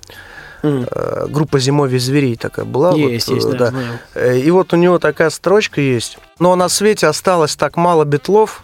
Э, 0.64 1.28
Группа 1.30 1.60
«Зимовье 1.60 2.00
зверей» 2.00 2.38
такая 2.38 2.66
была. 2.66 2.92
вот, 2.92 2.98
Есть, 2.98 3.28
есть, 3.28 3.46
э, 3.48 3.52
да, 3.58 3.70
знаю. 3.70 4.00
Э, 4.16 4.40
И 4.40 4.50
вот 4.50 4.74
у 4.74 4.78
него 4.78 4.98
такая 4.98 5.30
строчка 5.30 5.82
есть. 5.82 6.18
Но 6.40 6.56
на 6.56 6.70
свете 6.70 7.08
осталось 7.08 7.56
так 7.58 7.76
мало 7.76 8.06
битлов, 8.06 8.64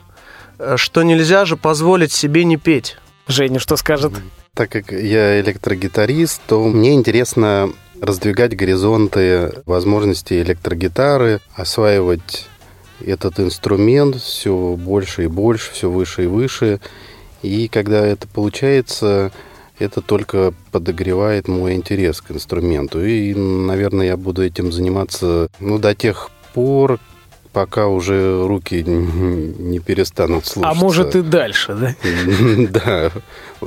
что 0.78 1.04
нельзя 1.04 1.45
же 1.45 1.58
позволить 1.58 2.12
себе 2.12 2.45
не 2.45 2.58
петь. 2.58 2.97
Женя, 3.28 3.60
что 3.60 3.76
скажет? 3.76 4.14
Так 4.54 4.72
как 4.72 4.91
я 4.91 5.39
электрогитарист, 5.41 6.41
то 6.47 6.64
мне 6.68 6.93
интересно 6.93 7.72
раздвигать 8.02 8.56
горизонты 8.56 9.62
возможностей 9.66 10.41
электрогитары, 10.41 11.41
осваивать 11.54 12.47
этот 13.06 13.39
инструмент 13.39 14.16
все 14.18 14.76
больше 14.78 15.26
и 15.26 15.28
больше, 15.28 15.72
все 15.74 15.89
выше 15.89 16.24
и 16.24 16.28
выше. 16.28 16.80
И 17.41 17.68
когда 17.68 18.06
это 18.06 18.28
получается, 18.28 19.32
это 19.80 20.02
только 20.02 20.54
подогревает 20.72 21.48
мой 21.48 21.74
интерес 21.74 22.22
к 22.22 22.32
инструменту. 22.32 23.04
И, 23.04 23.34
наверное, 23.34 24.08
я 24.08 24.18
буду 24.18 24.44
этим 24.44 24.72
заниматься 24.72 25.50
ну, 25.60 25.80
до 25.80 25.96
тех 25.96 26.30
пор, 26.54 27.00
пока 27.54 27.88
уже 27.88 28.46
руки 28.46 28.84
не 28.86 29.80
перестанут 29.80 30.46
слушаться. 30.46 30.78
А 30.78 30.80
может 30.80 31.16
и 31.16 31.22
дальше, 31.22 31.74
да? 31.74 31.96
Да, 32.70 33.12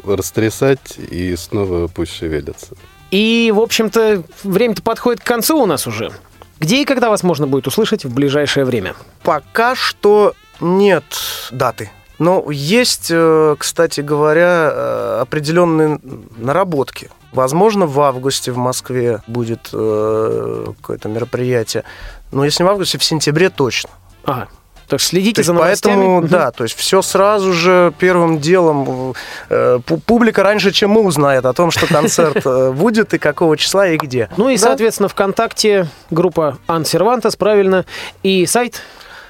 растрясать 0.05 0.99
и 0.99 1.35
снова 1.37 1.89
пусть 1.89 2.13
шевелятся. 2.13 2.77
И, 3.11 3.53
в 3.55 3.61
общем-то, 3.61 4.23
время-то 4.43 4.83
подходит 4.83 5.21
к 5.21 5.27
концу 5.27 5.61
у 5.63 5.67
нас 5.67 5.87
уже. 5.87 6.13
Где 6.61 6.83
и 6.83 6.85
когда 6.85 7.11
вас 7.11 7.23
можно 7.23 7.47
будет 7.47 7.67
услышать 7.67 8.05
в 8.05 8.15
ближайшее 8.15 8.65
время? 8.65 8.95
Пока 9.23 9.75
что 9.75 10.35
нет 10.61 11.05
даты. 11.51 11.91
Но 12.23 12.45
есть, 12.53 13.09
э, 13.11 13.57
кстати 13.59 14.01
говоря, 14.01 14.71
э, 14.73 15.19
определенные 15.23 15.99
наработки. 16.37 17.11
Возможно, 17.33 17.87
в 17.87 18.01
августе 18.01 18.53
в 18.53 18.59
Москве 18.59 19.23
будет 19.27 19.71
э, 19.73 20.67
какое-то 20.81 21.09
мероприятие. 21.09 21.83
Но 22.31 22.45
если 22.45 22.63
не 22.63 22.69
в 22.69 22.71
августе, 22.71 22.97
в 22.99 23.03
сентябре 23.03 23.51
точно. 23.51 23.91
Ага. 24.25 24.47
Так 24.87 25.01
следите 25.01 25.43
То 25.43 25.47
за 25.47 25.53
новостями. 25.55 25.95
поэтому, 25.95 26.19
Мгм. 26.21 26.29
да, 26.29 26.51
то 26.53 26.63
есть 26.63 26.77
все 26.77 27.03
сразу 27.03 27.53
же 27.53 27.93
первым 27.99 28.39
делом 28.39 29.15
э, 29.49 29.79
пу- 29.85 30.01
публика 30.01 30.45
раньше, 30.45 30.71
чем 30.71 30.91
мы 30.91 31.01
узнает 31.03 31.45
о 31.45 31.53
том, 31.55 31.73
что 31.73 31.89
концерт 31.89 32.45
будет 32.77 33.15
и 33.15 33.19
какого 33.19 33.57
числа 33.57 33.89
и 33.89 33.97
где. 33.97 34.29
Ну 34.37 34.49
и, 34.49 34.57
Да. 34.57 34.63
соответственно, 34.63 35.09
ВКонтакте 35.09 35.89
группа 36.11 36.59
Ансервантас, 36.69 37.35
правильно, 37.35 37.85
и 38.23 38.47
сайт. 38.47 38.81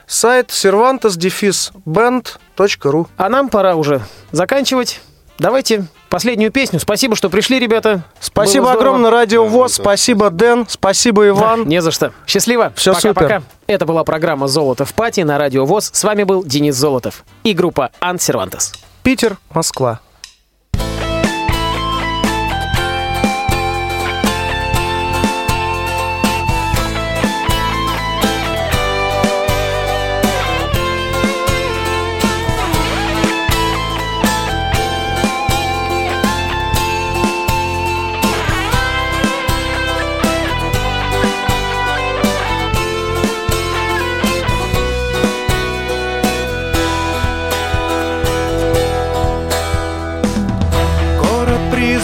сайт 0.06 0.50
cervantes-band.ru. 2.66 3.06
А 3.16 3.28
нам 3.28 3.48
пора 3.48 3.74
уже 3.76 4.00
заканчивать. 4.30 5.00
Давайте 5.38 5.86
последнюю 6.08 6.52
песню. 6.52 6.78
Спасибо, 6.78 7.16
что 7.16 7.28
пришли, 7.30 7.58
ребята. 7.58 8.04
Спасибо 8.20 8.64
Было 8.64 8.72
здорово. 8.74 8.90
огромное, 8.96 9.10
Радио 9.10 9.46
ВОЗ, 9.46 9.74
спасибо, 9.74 10.30
Дэн, 10.30 10.66
спасибо, 10.68 11.26
Иван. 11.28 11.66
Не 11.66 11.80
за 11.82 11.90
что. 11.90 12.12
Счастливо. 12.26 12.72
Всё 12.76 12.94
Пока-пока. 12.94 13.40
супер. 13.40 13.42
Это 13.66 13.86
была 13.86 14.04
программа 14.04 14.46
«Золото 14.46 14.84
в 14.84 14.94
пати» 14.94 15.22
на 15.22 15.38
Радио 15.38 15.64
ВОЗ. 15.64 15.90
С 15.92 16.04
вами 16.04 16.22
был 16.24 16.44
Денис 16.44 16.76
Золотов 16.76 17.24
и 17.44 17.54
группа 17.54 17.90
Ансервантас. 17.98 18.74
Питер, 19.02 19.38
Москва. 19.52 20.00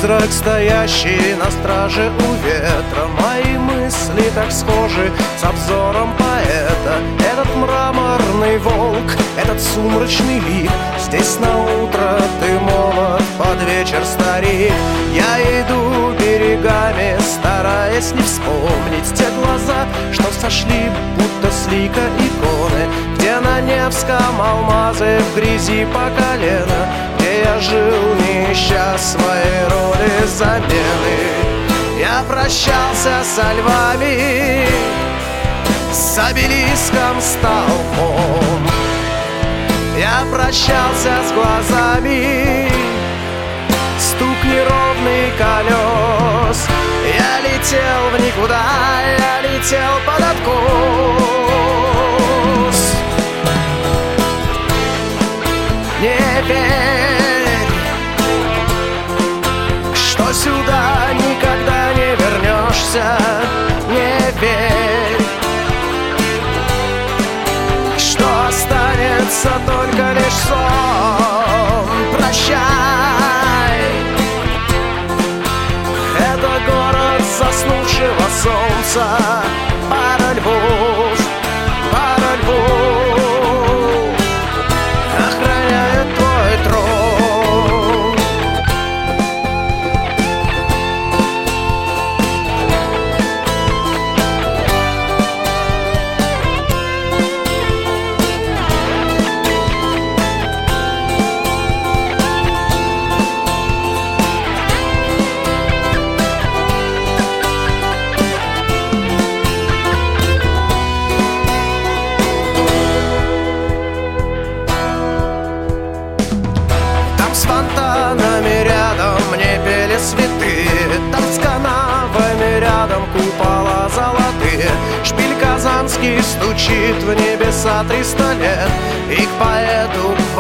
Город-призрак, 0.09 0.33
стоящий 0.33 1.35
на 1.35 1.51
страже 1.51 2.11
у 2.19 2.47
ветра. 2.47 3.07
Мои 3.21 3.59
мысли 3.59 4.31
так 4.35 4.51
схожи 4.51 5.13
с 5.39 5.45
обзором 5.45 6.15
поэта. 6.17 7.01
Этот 7.31 7.55
мраморный 7.57 8.59
волк, 8.59 9.13
этот 9.37 9.61
сумрачный 9.61 10.39
лик. 10.41 10.71
Здесь 10.99 11.39
на 11.41 11.59
утро 11.59 12.21
ты 12.41 12.59
молод, 12.59 13.23
под 13.39 13.63
вечер 13.69 14.03
старик 14.05 14.73
Я 15.15 15.61
иду 15.61 16.13
берегами, 16.19 17.19
стараясь 17.21 18.13
не 18.13 18.23
вспомнить 18.23 19.15
Те 19.15 19.25
глаза, 19.43 19.87
что 20.13 20.25
сошли, 20.41 20.91
будто 21.17 21.53
с 21.53 21.67
лика 21.71 22.03
иконы 22.19 23.18
На 23.41 23.61
Невском 23.61 24.41
алмазы 24.41 25.21
в 25.21 25.37
грязи 25.37 25.87
по 25.87 26.11
колено 26.11 26.89
Где 27.17 27.43
я 27.45 27.61
жил, 27.61 28.15
не 28.15 28.53
ища 28.53 28.99
своей 28.99 29.65
роли 29.71 30.27
замены. 30.27 31.49
Я 31.99 32.25
прощался 32.29 33.23
со 33.25 33.53
львами, 33.53 34.67
с 35.93 36.19
обелиском 36.19 37.21
столбом. 37.21 38.67
Я 39.97 40.25
прощался 40.33 41.13
с 41.27 41.33
глазами, 41.33 42.69
стук 43.99 44.45
неровный 44.45 45.33
колес. 45.39 46.67
Я 47.05 47.41
летел 47.41 48.11
в 48.13 48.21
никуда, 48.21 48.63
я 49.19 49.41
летел 49.43 50.01
под 50.07 50.25
откос 50.25 51.28
сюда 60.39 61.13
никогда 61.15 61.93
не 61.95 62.11
вернешься 62.21 63.19
Не 63.89 64.11
верь, 64.41 65.23
что 67.99 68.27
останется 68.49 69.51
только 69.67 70.05
лишь 70.19 70.41
сон. 70.49 71.89
Прощай, 72.17 73.81
это 76.31 76.51
город 76.69 77.23
заснувшего 77.39 78.27
солнца 78.43 79.07
Пара 79.91 80.31
львов, 80.35 80.88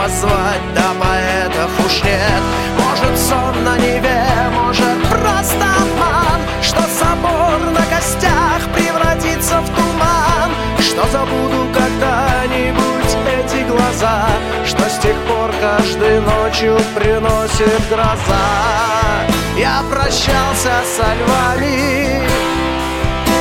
поэту 0.08 0.28
воззвать, 0.28 0.74
да 0.74 0.94
поэтов 1.00 1.86
уж 1.86 2.02
нет. 2.02 2.42
Может 2.78 3.18
сон 3.18 3.64
на 3.64 3.76
Неве, 3.78 4.24
может 4.52 5.02
просто 5.08 5.64
обман 5.82 6.40
Что 6.62 6.82
собор 6.82 7.60
на 7.72 7.84
костях 7.86 8.60
превратится 8.74 9.60
в 9.60 9.68
туман. 9.74 10.52
Что 10.78 11.06
забуду 11.08 11.68
когда-нибудь 11.72 13.16
эти 13.26 13.64
глаза 13.68 14.28
Что 14.66 14.88
с 14.88 14.98
тех 14.98 15.16
пор 15.26 15.52
каждой 15.60 16.20
ночью 16.20 16.76
приносит 16.94 17.88
гроза. 17.88 19.26
Я 19.56 19.82
прощался 19.90 20.82
со 20.96 21.14
львами 21.14 22.22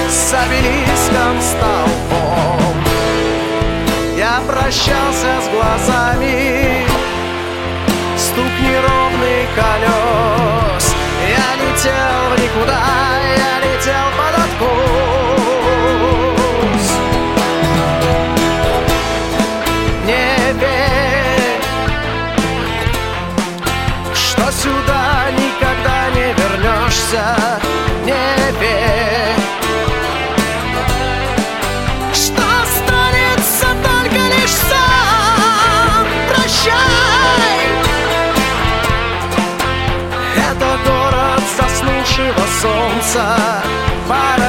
С 0.10 0.34
обелиском 0.34 1.42
столбом. 1.42 2.58
Я 2.66 2.77
прощался 4.48 5.42
с 5.44 5.50
глазами. 5.50 6.86
Стук 8.18 8.54
неровный 8.62 9.46
колес. 9.56 10.96
Я 11.28 11.50
летел 11.62 12.20
в 12.32 12.36
никуда 12.42 12.80
Я 13.36 13.54
летел 13.66 14.08
под 14.18 14.34
откос. 14.46 14.78
Не 20.06 20.30
верь, 20.54 21.62
что 24.14 24.46
сюда 24.52 25.30
никогда 25.32 25.98
не 26.16 26.28
вернешься. 26.34 27.67
Заснувшего 42.18 42.48
солнца. 42.62 43.38
Пара 44.10 44.47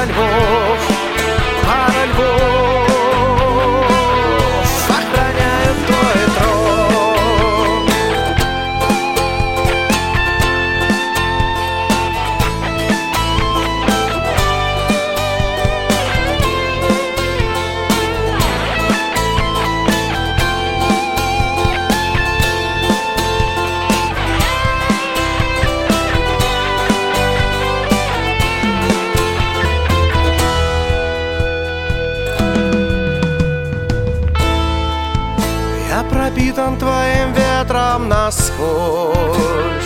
насквозь 38.59 39.85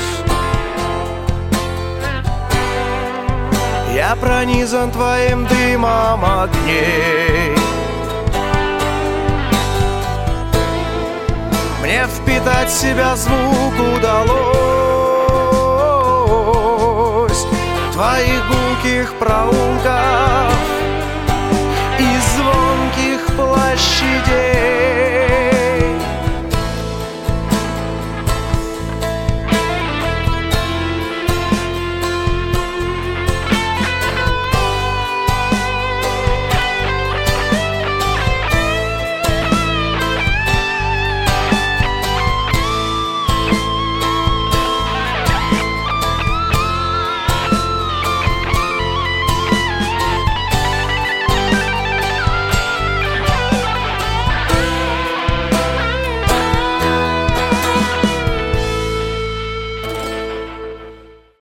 Я 3.94 4.16
пронизан 4.20 4.92
твоим 4.92 5.46
дымом 5.48 6.26
огней. 6.26 7.56
Мне 11.82 12.08
впитать 12.08 12.72
себя 12.72 13.16
звук 13.16 13.74
удалось. 13.96 14.34
Твоих 17.94 18.42
гулких 18.48 19.14
проулках 19.20 20.33